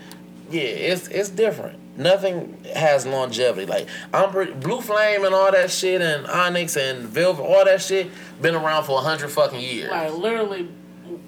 [0.51, 1.79] yeah, it's it's different.
[1.99, 3.67] Nothing has longevity.
[3.67, 7.81] Like I'm pretty Blue Flame and all that shit, and Onyx and Velvet, all that
[7.81, 8.11] shit
[8.43, 9.91] been around for a hundred fucking years.
[9.91, 10.69] like literally,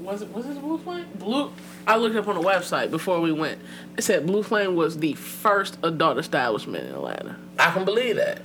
[0.01, 1.07] was it was it Blue Flame?
[1.15, 1.53] Blue.
[1.89, 3.59] I looked up on the website before we went.
[3.97, 7.37] It said Blue Flame was the first adult establishment in Atlanta.
[7.59, 8.43] I can believe that.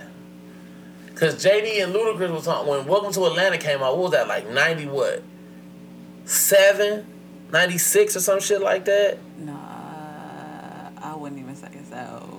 [1.16, 3.98] Cause JD and Ludacris was talking when Welcome to Atlanta came out.
[3.98, 5.22] What was that like ninety what?
[6.24, 7.06] Seven,
[7.52, 9.18] 96 or some shit like that.
[9.38, 9.54] Nah,
[11.02, 12.33] I wouldn't even say so.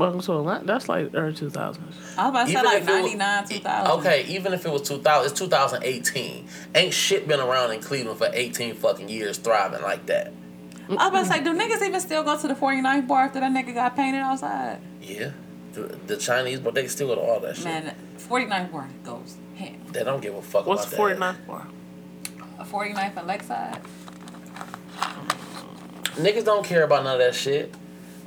[0.00, 0.64] Welcome to Atlanta.
[0.64, 1.94] That's like early two thousands.
[2.16, 3.98] I was about to say like if it was- 99, 2000.
[3.98, 6.48] Okay, even if it was 2000, it's 2018.
[6.74, 10.32] Ain't shit been around in Cleveland for 18 fucking years thriving like that.
[10.88, 13.40] I was about to say, do niggas even still go to the 49th bar after
[13.40, 14.80] that nigga got painted outside?
[15.02, 15.32] Yeah.
[15.74, 17.66] The, the Chinese, but they still go to all that shit.
[17.66, 19.76] Man, 49th bar goes ham.
[19.92, 21.20] They don't give a fuck What's about forty that.
[21.20, 21.66] ninth bar?
[22.58, 23.80] A 49th and Lakeside?
[26.16, 27.74] Niggas don't care about none of that shit.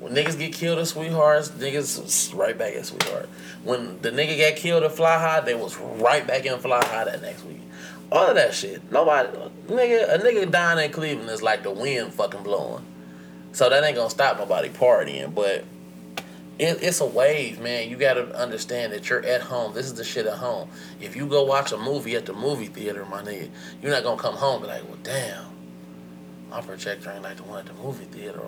[0.04, 3.30] When niggas get killed at Sweethearts, niggas right back at Sweetheart.
[3.64, 7.06] When the nigga got killed at Fly High, they was right back in Fly High
[7.06, 7.62] that next week.
[8.12, 8.92] All of that shit.
[8.92, 9.30] Nobody,
[9.68, 12.84] nigga, a nigga dying in Cleveland is like the wind fucking blowing.
[13.54, 15.64] So that ain't gonna stop nobody partying, but
[16.60, 17.90] it, it's a wave, man.
[17.90, 19.74] You gotta understand that you're at home.
[19.74, 20.68] This is the shit at home.
[21.00, 23.50] If you go watch a movie at the movie theater, my nigga,
[23.82, 25.46] you're not gonna come home and be like, well, damn,
[26.50, 28.42] my projector ain't like the one at the movie theater,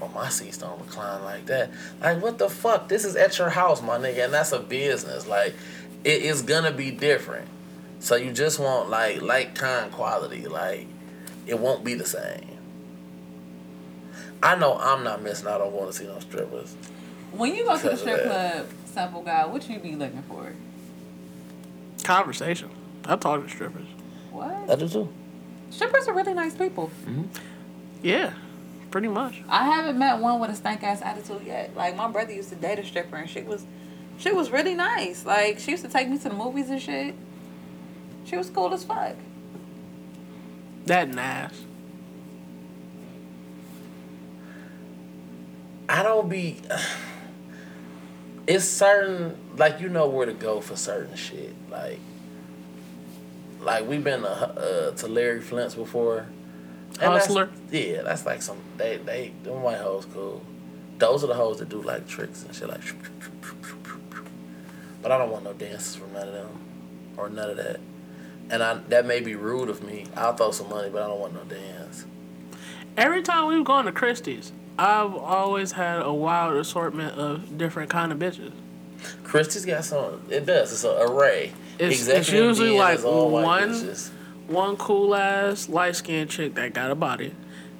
[0.00, 1.70] or, or my seats don't recline like that.
[2.00, 2.88] Like, what the fuck?
[2.88, 5.26] This is at your house, my nigga, and that's a business.
[5.26, 5.54] Like,
[6.04, 7.48] it is gonna be different.
[8.00, 10.46] So you just want like like kind quality.
[10.46, 10.86] Like,
[11.46, 12.58] it won't be the same.
[14.42, 16.76] I know I'm not missing out on going to see no strippers.
[17.32, 20.52] When you go to the strip club, simple guy, what you be looking for?
[22.04, 22.70] Conversation.
[23.04, 23.86] I talk to strippers.
[24.30, 24.70] What?
[24.70, 25.08] I do too.
[25.70, 26.90] Strippers are really nice people.
[27.04, 27.24] Mm-hmm.
[28.02, 28.32] Yeah,
[28.90, 29.42] pretty much.
[29.48, 31.76] I haven't met one with a stank ass attitude yet.
[31.76, 33.66] Like my brother used to date a stripper and she was
[34.18, 35.24] she was really nice.
[35.24, 37.14] Like she used to take me to the movies and shit.
[38.24, 39.16] She was cool as fuck.
[40.86, 41.54] That and ass.
[45.88, 46.60] I don't be.
[48.46, 51.54] It's certain like you know where to go for certain shit.
[51.70, 52.00] Like,
[53.60, 56.28] like we've been to, uh, to Larry Flynt's before.
[57.00, 57.48] And that's- Hustler?
[57.70, 60.42] Yeah, that's like some they they them white hoes cool.
[60.98, 62.80] Those are the hoes that do like tricks and shit like.
[65.02, 66.48] But I don't want no dances from none of them,
[67.16, 67.78] or none of that.
[68.50, 70.06] And I that may be rude of me.
[70.16, 72.04] I'll throw some money, but I don't want no dance.
[72.96, 78.10] Every time we've gone to Christie's, I've always had a wild assortment of different kind
[78.10, 78.52] of bitches.
[79.22, 80.20] Christie's got some.
[80.30, 80.72] It does.
[80.72, 81.52] It's an array.
[81.78, 84.10] It's- it's usually like one- bitches.
[84.48, 87.32] One cool ass light skinned chick that got a body.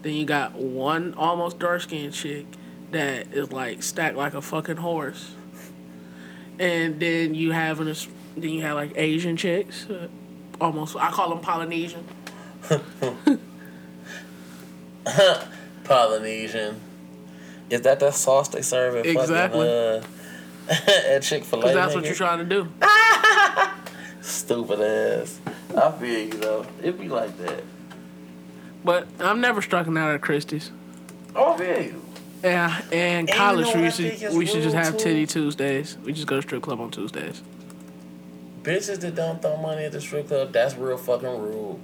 [0.03, 2.47] Then you got one almost dark skinned chick
[2.93, 5.33] that is like stacked like a fucking horse.
[6.59, 7.87] And then you have an,
[8.37, 10.09] then you have like Asian chicks, uh,
[10.61, 12.05] almost I call them Polynesian.
[15.85, 16.81] Polynesian.
[17.71, 19.67] Is that that sauce they serve at Exactly.
[19.67, 20.09] fucking
[20.71, 21.63] uh, at Chick Fil A?
[21.63, 22.69] Cause that's what you're trying to do.
[24.21, 25.41] Stupid ass.
[25.77, 26.67] I feel you though.
[26.83, 27.63] It'd be like that.
[28.85, 30.71] But I'm never striking out at Christie's.
[31.35, 32.03] Oh, I feel you.
[32.43, 35.05] Yeah, and you college know we should we should just have too?
[35.05, 35.99] titty Tuesdays.
[36.05, 37.43] We just go to strip club on Tuesdays.
[38.63, 41.79] Bitches that don't throw money at the strip club, that's real fucking rude.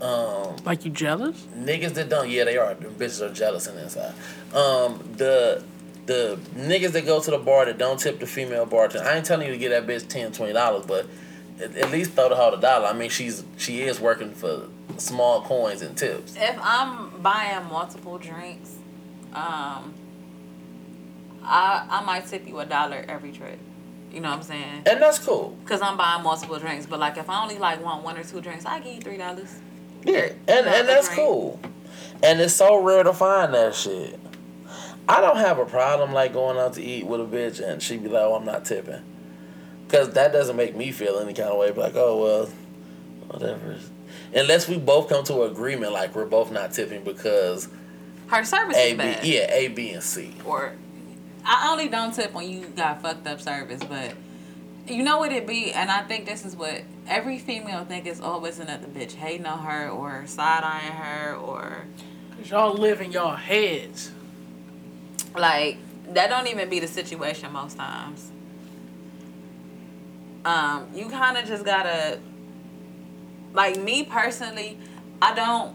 [0.00, 1.46] Um, Like you jealous?
[1.56, 2.74] niggas that don't, yeah, they are.
[2.74, 4.12] Them bitches are jealous in the inside.
[4.54, 5.62] Um, the
[6.04, 9.08] the niggas that go to the bar that don't tip the female bartender.
[9.08, 11.06] I ain't telling you to get that bitch 10 20 dollars, but
[11.60, 12.86] at, at least throw the the dollar.
[12.86, 16.36] I mean, she's she is working for small coins and tips.
[16.36, 18.74] If I'm buying multiple drinks,
[19.34, 19.94] um,
[21.42, 23.58] I I might tip you a dollar every trip.
[24.12, 24.82] You know what I'm saying?
[24.86, 25.56] And that's cool.
[25.66, 28.40] Cause I'm buying multiple drinks, but like if I only like want one or two
[28.40, 29.54] drinks, I give you three dollars.
[30.04, 31.16] Yeah, and, and that's Right.
[31.16, 31.60] cool.
[32.22, 34.18] And it's so rare to find that shit.
[35.08, 37.96] I don't have a problem like going out to eat with a bitch and she
[37.96, 39.02] be like, "Oh, I'm not tipping,"
[39.86, 41.70] because that doesn't make me feel any kind of way.
[41.72, 42.48] Like, "Oh well,
[43.28, 43.76] whatever."
[44.34, 47.68] Unless we both come to an agreement, like we're both not tipping because
[48.28, 49.24] Her service A, is B, bad.
[49.24, 50.34] yeah, A, B, and C.
[50.44, 50.72] Or
[51.44, 54.14] I only don't tip when you got fucked up service, but
[54.88, 58.20] you know what it be, and I think this is what every female think is
[58.20, 61.84] always another bitch hating on her or side eyeing her or
[62.38, 64.10] Cause y'all live in y'all heads.
[65.36, 65.78] like
[66.14, 68.30] that don't even be the situation most times.
[70.46, 72.20] Um, you kind of just gotta,
[73.52, 74.78] like me personally,
[75.20, 75.74] I don't.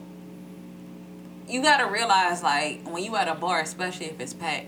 [1.45, 4.67] You gotta realize, like when you at a bar, especially if it's packed,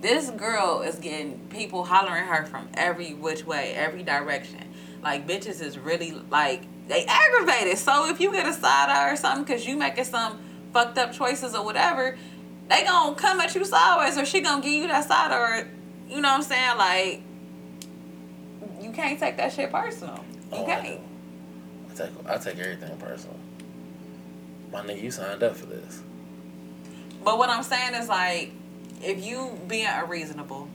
[0.00, 4.66] this girl is getting people hollering her from every which way, every direction.
[5.00, 7.78] Like bitches is really like they aggravated.
[7.78, 10.40] So if you get a side eye or something, cause you making some
[10.72, 12.18] fucked up choices or whatever,
[12.68, 15.68] they gonna come at you sideways, or she gonna give you that side, or
[16.08, 16.76] you know what I'm saying?
[16.76, 17.22] Like
[18.96, 20.24] can't take that shit personal.
[20.50, 21.00] Oh, you Oh, I can't.
[21.90, 23.36] I take I take everything personal.
[24.72, 26.02] My nigga, you signed up for this.
[27.24, 28.52] But what I'm saying is like,
[29.02, 30.68] if you being unreasonable,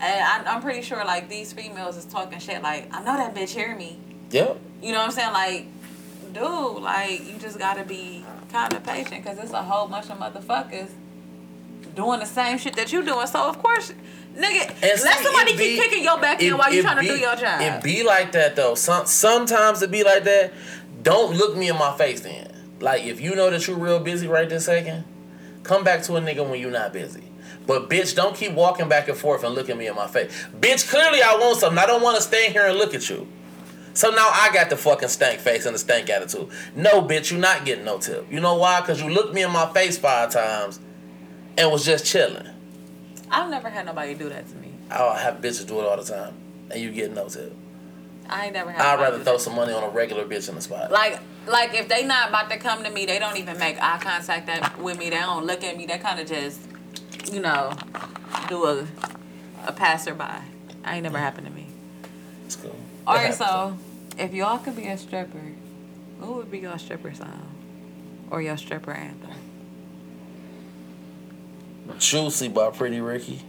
[0.00, 3.34] and I, I'm pretty sure like these females is talking shit like, I know that
[3.34, 3.98] bitch hear me.
[4.30, 4.60] Yep.
[4.82, 5.32] You know what I'm saying?
[5.32, 5.66] Like,
[6.32, 10.18] dude, like you just gotta be kind of patient because it's a whole bunch of
[10.18, 10.90] motherfuckers
[11.94, 13.26] doing the same shit that you doing.
[13.26, 13.92] So of course,
[14.38, 16.96] nigga, And let see, somebody keep be- kicking your back in it- while you trying
[16.96, 17.60] to be- do your job.
[17.60, 18.74] It be like that though.
[18.74, 20.52] Some sometimes it be like that.
[21.02, 22.46] Don't look me in my face then.
[22.80, 25.04] Like if you know that you're real busy right this second,
[25.64, 27.24] come back to a nigga when you're not busy.
[27.66, 30.30] But bitch, don't keep walking back and forth and looking me in my face.
[30.58, 31.78] Bitch, clearly I want something.
[31.78, 33.28] I don't want to stand here and look at you.
[33.92, 36.48] So now I got the fucking stank face and the stank attitude.
[36.76, 38.26] No, bitch, you not getting no tip.
[38.30, 38.80] You know why?
[38.86, 40.78] Cause you looked me in my face five times
[41.58, 42.48] and was just chilling.
[43.30, 44.72] I've never had nobody do that to me.
[44.90, 46.34] Oh, I have bitches do it all the time,
[46.70, 47.54] and you get no tip.
[48.28, 48.80] I ain't never had.
[48.80, 50.90] I'd rather throw some money on a regular bitch in the spot.
[50.90, 53.98] Like, like if they not about to come to me, they don't even make eye
[53.98, 55.10] contact that with me.
[55.10, 55.86] They don't look at me.
[55.86, 56.60] They kind of just,
[57.32, 57.72] you know,
[58.48, 58.86] do a
[59.66, 60.20] a passerby.
[60.84, 61.66] I ain't never happened to me.
[62.46, 62.76] It's cool.
[63.06, 63.76] All right, so
[64.18, 65.52] if y'all could be a stripper,
[66.18, 67.54] what would be your stripper song
[68.30, 69.30] or your stripper anthem?
[71.88, 71.94] Though.
[71.98, 73.42] Juicy by Pretty Ricky.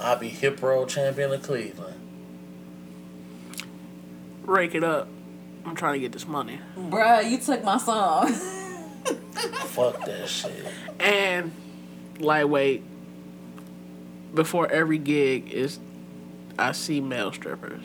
[0.00, 1.96] I'll be hip roll champion of Cleveland.
[4.44, 5.08] Rake it up.
[5.66, 6.58] I'm trying to get this money.
[6.76, 8.28] Bruh, you took my song.
[8.32, 10.66] Fuck that shit.
[10.98, 11.52] And
[12.18, 12.82] lightweight.
[14.34, 15.78] Before every gig is,
[16.58, 17.82] I see male strippers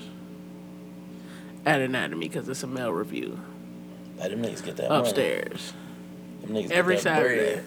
[1.66, 3.40] at Anatomy because it's a male review
[4.20, 5.02] Like them niggas get that money.
[5.02, 5.74] upstairs.
[6.42, 7.54] Them niggas every get that Saturday.
[7.56, 7.66] bread.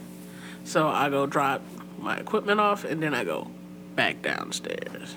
[0.69, 1.63] So I go drop
[1.99, 3.51] my equipment off and then I go
[3.97, 5.17] back downstairs.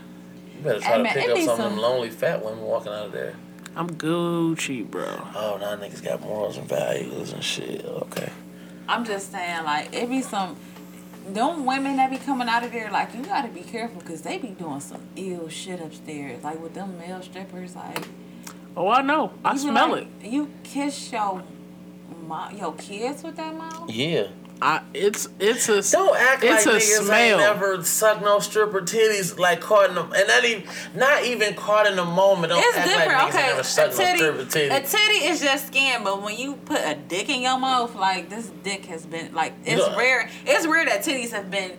[0.55, 2.61] You better try Hey, to man, pick up be some of them lonely fat women
[2.61, 3.35] walking out of there.
[3.75, 5.27] I'm Gucci, bro.
[5.35, 7.83] Oh, now niggas got morals and values and shit.
[7.83, 8.31] Okay.
[8.87, 10.55] I'm just saying, like, it be some.
[11.27, 14.37] Them women that be coming out of there, like, you gotta be careful because they
[14.37, 16.45] be doing some ill shit upstairs.
[16.45, 18.07] Like, with them male strippers, like.
[18.77, 19.33] Oh, I know.
[19.43, 20.31] I smell like, it.
[20.31, 21.43] You kiss your,
[22.25, 23.89] mo- your kids with that mouth?
[23.89, 24.27] Yeah.
[24.63, 27.11] I it's it's a Don't act it's like a niggas smell.
[27.19, 30.63] ain't never suck no stripper titties like caught in them, and not even
[30.95, 32.51] not even caught in the moment.
[32.51, 33.39] Don't It's act different, like niggas okay.
[33.39, 34.75] ain't never A sucked no titty, stripper titty.
[34.75, 38.29] a titty is just skin, but when you put a dick in your mouth, like
[38.29, 39.97] this dick has been like it's Yeah.
[39.97, 40.29] rare.
[40.45, 41.71] It's rare that titties have been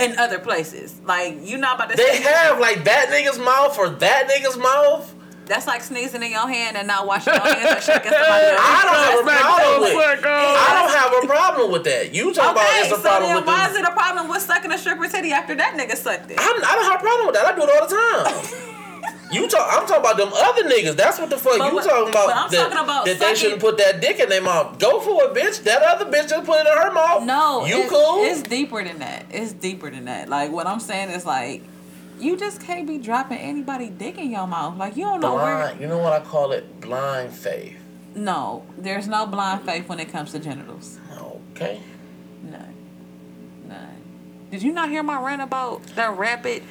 [0.00, 1.00] in other places.
[1.04, 4.56] Like you not about to They say have like that nigga's mouth or that nigga's
[4.56, 5.14] mouth.
[5.46, 8.60] That's like sneezing in your hand and not washing your hands and shaking somebody else.
[8.64, 10.24] I don't have a problem with.
[10.24, 12.14] I don't have a problem with that.
[12.14, 13.76] You talk about Okay, it's a so problem then with why this.
[13.76, 16.38] is it a problem with sucking a stripper titty after that nigga sucked it?
[16.40, 17.46] I'm, I don't have a problem with that.
[17.46, 18.70] I do it all the time.
[19.32, 19.66] You talk.
[19.68, 20.94] I'm talking about them other niggas.
[20.96, 22.26] That's what the fuck But you what- talking about.
[22.28, 24.78] but I'm that, talking about that they shouldn't put that dick in their mouth.
[24.78, 25.64] Go for it, bitch.
[25.64, 27.24] That other bitch just put it in her mouth.
[27.24, 28.22] No, you it's, cool.
[28.24, 29.24] It's deeper than that.
[29.30, 30.28] It's deeper than that.
[30.28, 31.62] Like what I'm saying is like,
[32.18, 34.76] you just can't be dropping anybody dick in your mouth.
[34.76, 35.56] Like you don't know where.
[35.56, 35.80] blind.
[35.80, 36.80] You know what I call it?
[36.80, 37.76] Blind faith.
[38.14, 40.98] No, there's no blind faith when it comes to genitals.
[41.52, 41.80] Okay.
[42.42, 42.74] None.
[43.68, 43.96] None.
[44.50, 46.62] Did you not hear my rant about that rapid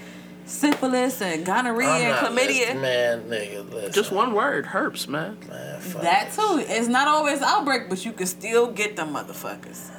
[0.45, 2.47] syphilis and gonorrhea I'm and chlamydia?
[2.59, 3.71] listening, man, nigga.
[3.71, 5.37] Listen, Just one word, herpes, man.
[5.49, 6.63] Man, That too.
[6.67, 9.89] It's not always outbreak, but you can still get them motherfuckers.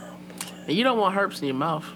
[0.66, 1.86] And you don't want herpes in your mouth.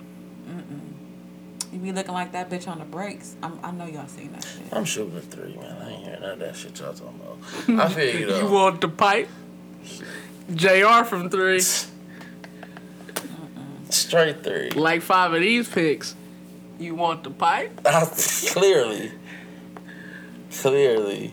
[1.79, 3.37] You be looking like that bitch on the brakes.
[3.41, 4.63] I'm, I know y'all seen that shit.
[4.73, 5.81] I'm shooting a three, man.
[5.81, 7.39] I ain't hearing none of that shit y'all talking about.
[7.87, 8.41] I feel you though.
[8.41, 9.29] You want the pipe?
[10.53, 11.61] JR from three.
[13.91, 14.71] Straight three.
[14.71, 16.17] Like five of these picks.
[16.81, 17.81] You want the pipe?
[18.49, 19.13] clearly.
[20.51, 21.33] Clearly.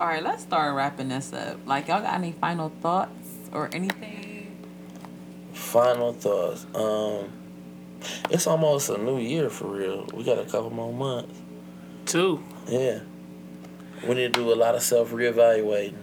[0.00, 1.58] All right, let's start wrapping this up.
[1.64, 3.12] Like, y'all got any final thoughts
[3.52, 4.50] or anything?
[5.52, 6.66] Final thoughts.
[6.74, 7.30] Um,
[8.30, 10.06] it's almost a new year for real.
[10.14, 11.38] We got a couple more months.
[12.06, 12.42] Two.
[12.66, 13.00] Yeah.
[14.06, 15.94] We need to do a lot of self reevaluating.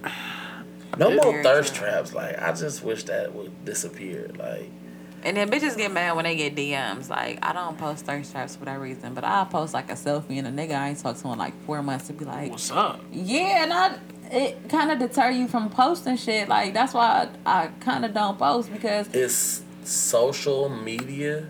[0.97, 1.87] No Very more thirst true.
[1.87, 2.13] traps.
[2.13, 4.29] Like I just wish that would disappear.
[4.37, 4.69] Like
[5.23, 7.09] And then bitches get mad when they get DMs.
[7.09, 10.37] Like, I don't post thirst traps for that reason, but I'll post like a selfie
[10.37, 12.71] and a nigga I ain't talked to in like four months to be like, What's
[12.71, 13.01] up?
[13.11, 13.97] yeah, and I,
[14.31, 16.47] it kind of deter you from posting shit.
[16.49, 21.47] Like, that's why I, I kind of don't post because it's social media.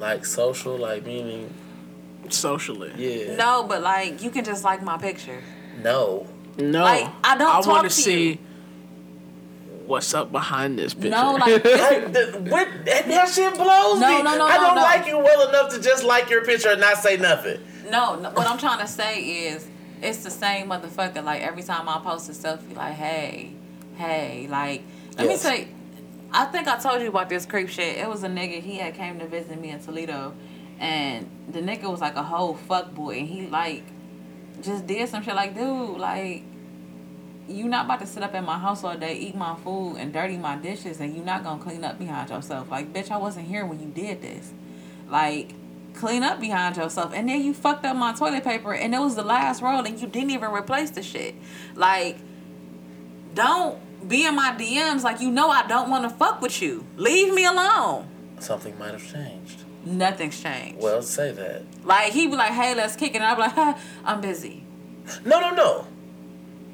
[0.00, 1.52] Like social, like meaning
[2.30, 2.92] Socially.
[2.96, 3.36] yeah.
[3.36, 5.42] no, but like you can just like my picture.
[5.82, 6.26] No.
[6.58, 6.82] No.
[6.82, 8.38] Like, I don't I wanna see you.
[9.86, 11.10] what's up behind this picture.
[11.10, 14.22] No, like this, Like, the, what, that, that shit blows No, me.
[14.22, 14.82] no, no, I don't no.
[14.82, 17.60] like you well enough to just like your picture and not say nothing.
[17.90, 19.66] No, no, what I'm trying to say is
[20.02, 21.22] it's the same motherfucker.
[21.24, 23.52] Like every time I post a selfie, like, hey,
[23.96, 24.82] hey, like
[25.18, 25.44] let Yes.
[25.44, 25.68] me say
[26.32, 27.98] I think I told you about this creep shit.
[27.98, 30.34] It was a nigga, he had came to visit me in Toledo
[30.78, 33.82] and the nigga was like a whole fuck boy and he like
[34.62, 36.44] just did some shit like, dude, like
[37.48, 40.12] you not about to sit up in my house all day, eat my food and
[40.12, 42.70] dirty my dishes and you not gonna clean up behind yourself.
[42.70, 44.52] Like, bitch, I wasn't here when you did this.
[45.08, 45.54] Like,
[45.94, 47.12] clean up behind yourself.
[47.12, 50.00] And then you fucked up my toilet paper and it was the last roll and
[50.00, 51.34] you didn't even replace the shit.
[51.74, 52.18] Like,
[53.34, 56.84] don't be in my DMs like you know I don't wanna fuck with you.
[56.96, 58.08] Leave me alone.
[58.38, 59.64] Something might have changed.
[59.84, 60.80] Nothing's changed.
[60.80, 61.62] Well, say that.
[61.84, 63.16] like he be like, hey, let's kick it.
[63.16, 64.64] And I'd be like, ha, I'm busy.
[65.24, 65.86] No, no, no.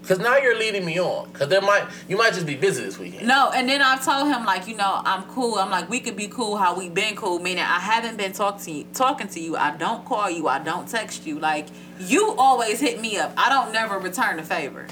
[0.07, 1.33] Cause now you're leading me on.
[1.33, 3.27] Cause there might you might just be busy this weekend.
[3.27, 5.57] No, and then I've told him like, you know, I'm cool.
[5.57, 7.41] I'm like, we could be cool how we been cool.
[7.41, 9.57] Meaning I haven't been talk to you, talking to you.
[9.57, 10.47] I don't call you.
[10.47, 11.41] I don't text you.
[11.41, 11.67] Like
[11.99, 13.33] you always hit me up.
[13.37, 14.87] I don't never return the favor.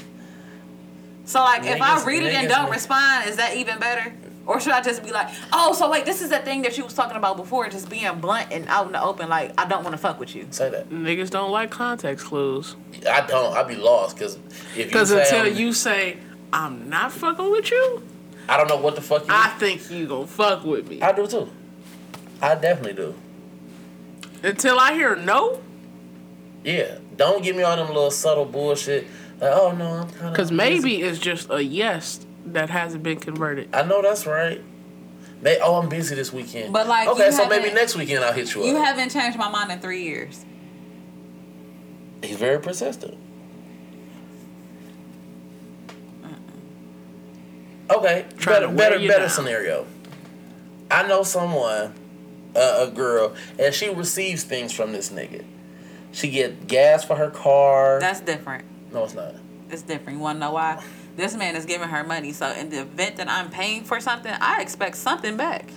[1.25, 4.13] So like, if I read it and don't will- respond, is that even better?
[4.47, 6.83] Or should I just be like, oh, so wait, this is the thing that you
[6.83, 9.27] was talking about before, just being blunt and out in the open.
[9.27, 10.45] Like I don't want to fuck with you.
[10.51, 10.89] Say that.
[10.91, 12.75] Niggas don't like context clues.
[13.09, 13.57] I don't.
[13.57, 14.19] I'd be lost.
[14.19, 16.17] Cause if you Because until I'm- you say,
[16.53, 18.03] I'm not fucking with you,
[18.47, 19.33] I don't know what the fuck you.
[19.33, 21.01] I think you gonna fuck with me.
[21.01, 21.49] I do too.
[22.39, 23.15] I definitely do.
[24.43, 25.59] Until I hear no,
[26.63, 26.99] Yeah.
[27.17, 29.07] Don't give me all them little subtle bullshit.
[29.39, 30.31] Like, oh no, I'm kind of.
[30.33, 33.69] because maybe it's just a yes that hasn't been converted.
[33.73, 34.61] I know that's right.
[35.41, 36.71] May, oh, I'm busy this weekend.
[36.73, 38.73] But, like, okay, so maybe next weekend I'll hit you, You up.
[38.77, 40.43] You haven't changed my mind in three years.
[42.23, 43.17] He's very persistent.
[47.89, 49.29] Okay, Trying better, better, better down.
[49.29, 49.85] scenario.
[50.89, 51.93] I know someone,
[52.55, 55.43] uh, a girl, and she receives things from this nigga.
[56.11, 57.99] She get gas for her car.
[57.99, 58.65] That's different.
[58.95, 59.35] No, it's not.
[59.69, 60.17] It's different.
[60.17, 60.81] You wanna know why?
[61.15, 64.33] This man is giving her money, so in the event that I'm paying for something,
[64.39, 65.69] I expect something back.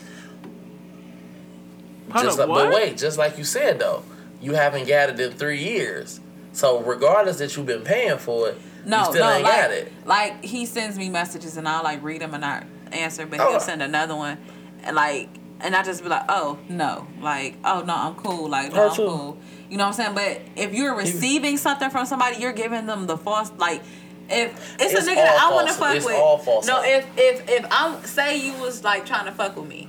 [2.12, 2.64] Hold just like, what?
[2.70, 4.02] but wait, just like you said though,
[4.40, 6.20] you haven't got it in three years.
[6.52, 9.70] So regardless that you've been paying for it, No, you still no, ain't like, got
[9.72, 9.92] it.
[10.06, 13.50] like he sends me messages and I'll like read them and I answer, but Oh.
[13.50, 14.38] he'll send another one,
[14.82, 15.28] and like,
[15.60, 18.96] and I just be like, oh no, like, oh no, I'm cool, like, no, I'm
[18.96, 19.38] cool.
[19.68, 20.14] You know what I'm saying?
[20.14, 23.82] But if you're receiving something from somebody, you're giving them the false, like.
[24.30, 26.66] If it's, It's a nigga that I want to fuck it's with, all false.
[26.66, 26.82] no.
[26.84, 29.88] If if if I'm say you was like trying to fuck with me,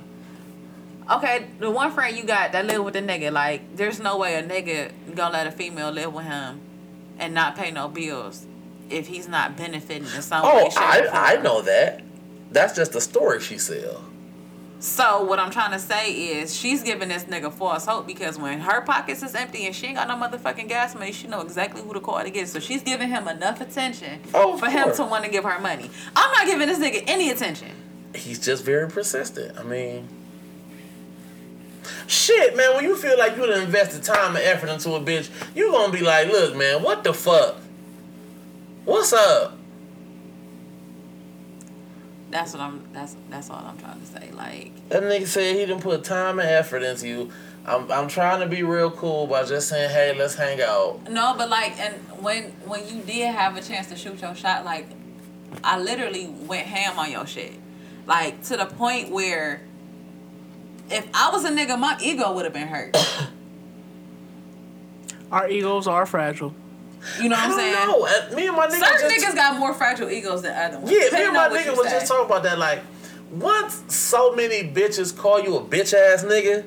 [1.10, 4.36] okay, the one friend you got that live with the nigga, like, there's no way
[4.36, 6.58] a nigga gonna let a female live with him
[7.18, 8.46] and not pay no bills
[8.88, 10.70] if he's not benefiting in some oh, way.
[10.74, 12.02] Oh, I I know that.
[12.50, 14.04] That's just the story she sell.
[14.80, 18.60] So what I'm trying to say is she's giving this nigga false hope because when
[18.60, 21.82] her pockets is empty and she ain't got no motherfucking gas money, she know exactly
[21.82, 22.48] who to call to get.
[22.48, 24.96] So she's giving him enough attention Oh, for him course.
[24.96, 25.90] to want to give her money.
[26.16, 27.68] I'm not giving this nigga any attention.
[28.14, 29.58] He's just very persistent.
[29.58, 30.08] I mean,
[32.06, 32.74] shit, man.
[32.74, 35.92] When you feel like you done invested time and effort into a bitch, you gonna
[35.92, 37.56] be like, look, man, what the fuck?
[38.86, 39.58] What's up?
[42.30, 42.82] That's what I'm.
[42.92, 44.30] That's that's all I'm trying to say.
[44.32, 47.30] Like That nigga said he didn't put time and effort into you.
[47.66, 51.10] I'm, I'm trying to be real cool by just saying, hey, let's hang out.
[51.10, 54.64] no, but like, and when when you did have a chance to shoot your shot,
[54.64, 54.86] like
[55.62, 57.52] I literally went ham on your shit,
[58.06, 59.62] like to the point where
[60.90, 62.96] if I was a nigga, my ego would have been hurt.
[65.32, 66.54] Our egos are fragile.
[67.20, 67.72] You know what I'm saying?
[67.72, 68.06] know.
[68.06, 70.90] Uh, Me and my nigga Certain just niggas got more fragile egos than other ones.
[70.90, 71.98] Yeah, me and my nigga was say.
[71.98, 72.58] just talking about that.
[72.58, 72.80] Like,
[73.30, 76.64] once so many bitches call you a bitch ass nigga,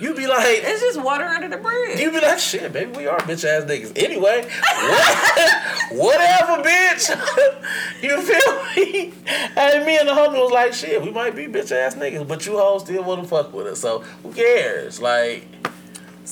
[0.00, 2.00] you be like, It's just water under the bridge.
[2.00, 3.92] you be like, shit, baby, we are bitch ass niggas.
[3.96, 8.02] Anyway, what- whatever, bitch.
[8.02, 9.12] you feel me?
[9.56, 12.46] And me and the homie was like, shit, we might be bitch ass niggas, but
[12.46, 13.80] you hoes still wanna fuck with us.
[13.80, 15.00] So who cares?
[15.00, 15.44] Like,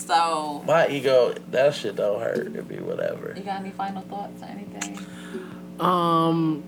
[0.06, 2.54] so, my ego, that shit don't hurt.
[2.54, 3.34] It be whatever.
[3.36, 5.06] you got any final thoughts or anything?
[5.80, 6.62] Um,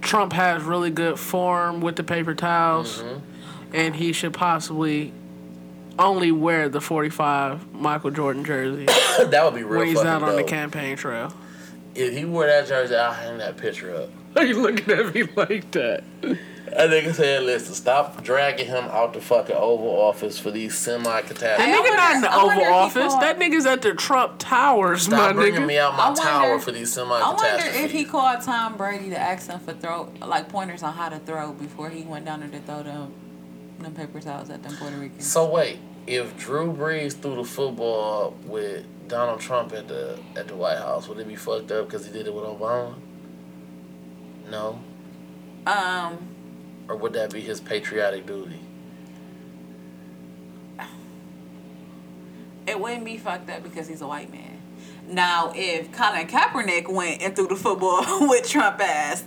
[0.00, 3.02] Trump has really good form with the paper towels,
[3.72, 5.12] and he should possibly
[5.98, 8.86] only wear the 45 Michael Jordan jersey
[9.26, 11.34] that would be real when he's fucking out on the campaign trail.
[11.94, 14.10] If he wore that jersey, I'll hang that picture up.
[14.36, 16.04] Are you looking at me like that?
[16.22, 21.02] That nigga said, listen, stop dragging him out the fucking Oval Office for these semi
[21.02, 21.64] That catastrophes.
[21.64, 23.08] Hey, I nigga wonder- not in the I Oval Office.
[23.12, 25.66] called- That nigga's at the Trump Towers, Stop my bringing nigga.
[25.66, 28.76] me out my I wonder- tower for these semi I wonder if he called Tom
[28.76, 32.24] Brady to ask him for throw like pointers on how to throw before he went
[32.24, 33.14] down there to throw them
[33.80, 35.26] them paper towels at them Puerto Ricans.
[35.26, 40.54] So wait, if Drew Brees threw the football with Donald Trump at the at the
[40.54, 42.94] White House, would it be fucked up because he did it with Obama?
[44.50, 44.80] No,
[45.66, 46.18] um,
[46.88, 48.60] or would that be his patriotic duty?
[52.66, 54.60] it wouldn't be fucked up because he's a white man.
[55.06, 59.24] Now, if Colin Kaepernick went and threw the football with Trump ass,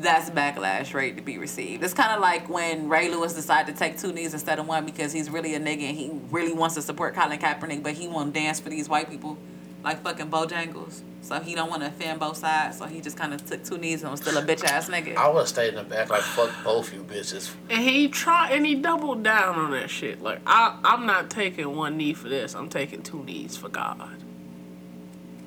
[0.00, 1.82] that's backlash ready to be received.
[1.82, 4.86] It's kind of like when Ray Lewis decided to take two knees instead of one
[4.86, 8.06] because he's really a nigga and he really wants to support Colin Kaepernick, but he
[8.06, 9.38] won't dance for these white people
[9.82, 11.00] like fucking Bojangles.
[11.22, 12.78] So he don't want to offend both sides.
[12.78, 15.16] So he just kind of took two knees and was still a bitch ass nigga.
[15.16, 17.54] I would have stayed in the back like fuck both you bitches.
[17.70, 20.20] And he tried and he doubled down on that shit.
[20.20, 22.54] Like I, I'm not taking one knee for this.
[22.54, 24.00] I'm taking two knees for God.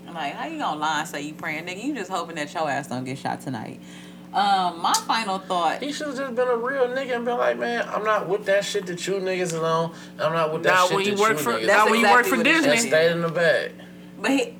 [0.07, 1.84] I'm like, how you gonna lie and say you praying, nigga?
[1.84, 3.82] You just hoping that your ass don't get shot tonight.
[4.34, 5.82] Um, my final thought.
[5.82, 8.45] He should have just been a real nigga and been like, man, I'm not with
[8.45, 9.94] that shit that you niggas alone.
[10.20, 11.68] I'm not with that Now shit when that you work you for niggas.
[11.68, 13.72] now That's when you work for what he and Disney, stayed in the back.
[14.26, 14.53] But he,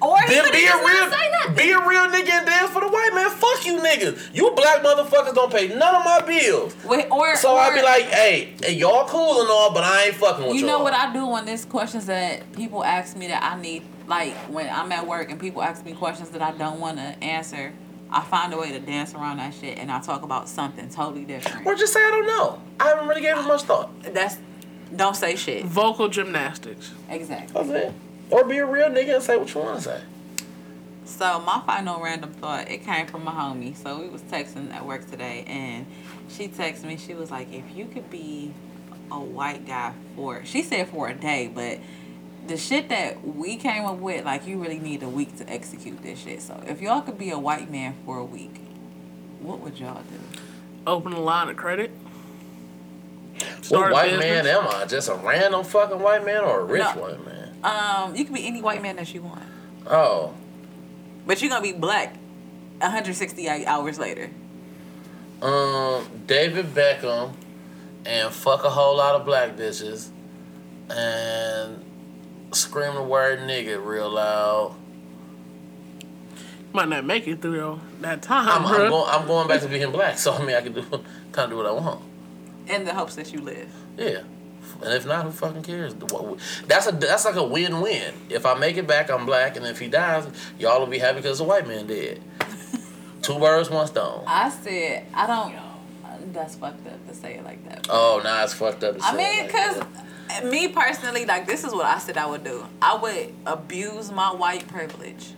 [0.00, 1.54] or he Then be a real, not say nothing.
[1.56, 3.30] be a real nigga and dance for the white man.
[3.30, 4.34] Fuck you niggas.
[4.34, 6.76] You black motherfuckers don't pay none of my bills.
[6.84, 10.14] Wait, or So I'd be like, hey, hey, y'all cool and all, but I ain't
[10.14, 10.78] fucking with you y'all.
[10.78, 14.34] know what I do when there's questions that people ask me that I need, like
[14.50, 17.72] when I'm at work and people ask me questions that I don't want to answer.
[18.10, 21.24] I find a way to dance around that shit and I talk about something totally
[21.24, 21.66] different.
[21.66, 22.62] Or just say I don't know.
[22.80, 23.90] I haven't really gave it much thought.
[24.14, 24.38] That's
[24.96, 25.64] don't say shit.
[25.66, 26.92] vocal gymnastics.
[27.10, 27.52] Exactly.
[27.52, 27.92] That's it.
[28.30, 30.00] Or be a real nigga and say what you want to say.
[31.04, 33.74] So my final random thought, it came from a homie.
[33.76, 35.86] So we was texting at work today, and
[36.28, 36.98] she texted me.
[36.98, 38.52] She was like, "If you could be
[39.10, 41.78] a white guy for," she said for a day, but
[42.46, 46.02] the shit that we came up with, like you really need a week to execute
[46.02, 46.42] this shit.
[46.42, 48.56] So if y'all could be a white man for a week,
[49.40, 50.38] what would y'all do?
[50.86, 51.90] Open a line of credit.
[53.38, 54.44] What Start a white business.
[54.44, 54.84] man am I?
[54.84, 57.00] Just a random fucking white man or a rich No.
[57.02, 57.37] white man?
[57.62, 59.42] Um, you can be any white man that you want,
[59.86, 60.34] Oh.
[61.26, 62.14] but you're gonna be black.
[62.80, 64.30] 168 hours later.
[65.42, 67.32] Um, David Beckham
[68.06, 70.10] and fuck a whole lot of black bitches
[70.88, 71.84] and
[72.52, 74.76] scream the word nigga real loud.
[76.72, 79.90] Might not make it through that time, I'm, I'm, going, I'm going back to being
[79.90, 80.82] black, so I mean I can do
[81.32, 82.02] kind of do what I want.
[82.68, 83.68] In the hopes that you live.
[83.96, 84.22] Yeah.
[84.82, 85.94] And if not, who fucking cares?
[86.66, 88.14] That's a that's like a win-win.
[88.30, 90.26] If I make it back, I'm black, and if he dies,
[90.58, 92.20] y'all will be happy because the white man dead.
[93.22, 94.24] Two birds, one stone.
[94.26, 96.32] I said I don't.
[96.32, 97.86] That's fucked up to say it like that.
[97.88, 98.98] Oh, nah, it's fucked up.
[98.98, 99.86] to I mean, it like cause
[100.28, 100.44] that.
[100.46, 102.64] me personally, like this is what I said I would do.
[102.82, 105.32] I would abuse my white privilege.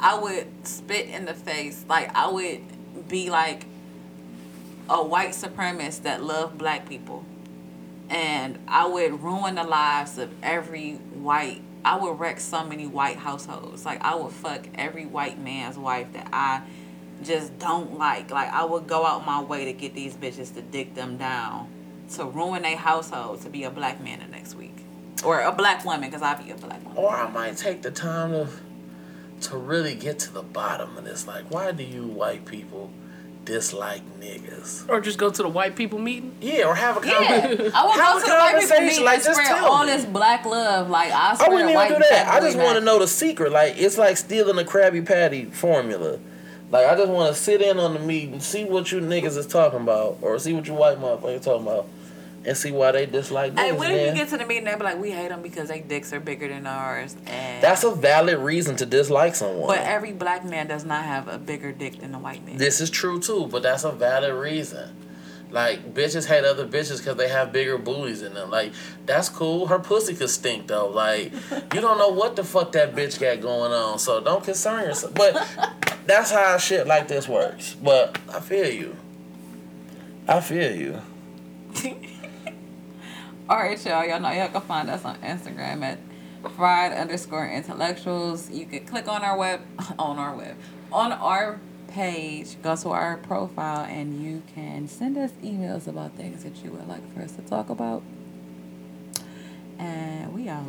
[0.00, 1.84] I would spit in the face.
[1.88, 3.66] Like I would be like,
[4.90, 7.24] a white supremacist that loved black people,
[8.10, 11.62] and I would ruin the lives of every white.
[11.84, 13.84] I would wreck so many white households.
[13.84, 16.62] Like I would fuck every white man's wife that I
[17.22, 18.30] just don't like.
[18.30, 21.68] Like I would go out my way to get these bitches to dick them down,
[22.14, 24.76] to ruin their household to be a black man the next week,
[25.24, 26.96] or a black woman because I be a black woman.
[26.96, 28.48] Or I might take the time to
[29.40, 31.26] to really get to the bottom of this.
[31.26, 32.90] Like, why do you white people
[33.48, 34.88] dislike niggas?
[34.88, 36.34] Or just go to the white people meeting.
[36.40, 37.72] Yeah, or have a Yeah, conversation.
[37.74, 39.90] I would Have go to the white people meeting like, and just spread all me.
[39.92, 40.90] this black love.
[40.90, 42.28] Like I I wouldn't even do that.
[42.28, 43.50] I just want to know the secret.
[43.52, 46.18] Like it's like stealing the Krabby Patty formula.
[46.70, 49.46] Like I just want to sit in on the meeting, see what you niggas is
[49.46, 51.86] talking about, or see what you white motherfuckers talking about,
[52.48, 53.76] and see why they dislike Hey, niggas.
[53.78, 54.08] what if man.
[54.16, 54.64] you get to the meeting?
[54.64, 57.84] They be like, we hate them because their dicks are bigger than ours, and That's
[57.84, 59.68] a valid reason to dislike someone.
[59.68, 62.56] But every black man does not have a bigger dick than a white man.
[62.56, 64.94] This is true too, but that's a valid reason.
[65.50, 68.50] Like bitches hate other bitches because they have bigger booties in them.
[68.50, 68.72] Like
[69.06, 69.66] that's cool.
[69.68, 70.88] Her pussy could stink though.
[70.88, 71.32] Like
[71.74, 75.14] you don't know what the fuck that bitch got going on, so don't concern yourself.
[75.14, 75.34] But
[76.06, 77.74] that's how shit like this works.
[77.82, 78.96] But I feel you.
[80.28, 81.00] I feel you.
[83.50, 84.04] All right, y'all.
[84.04, 85.98] Y'all know y'all can find us on Instagram at
[86.54, 88.50] fried underscore intellectuals.
[88.50, 89.62] You can click on our web,
[89.98, 90.54] on our web,
[90.92, 96.44] on our page, go to our profile, and you can send us emails about things
[96.44, 98.02] that you would like for us to talk about.
[99.78, 100.66] And we out.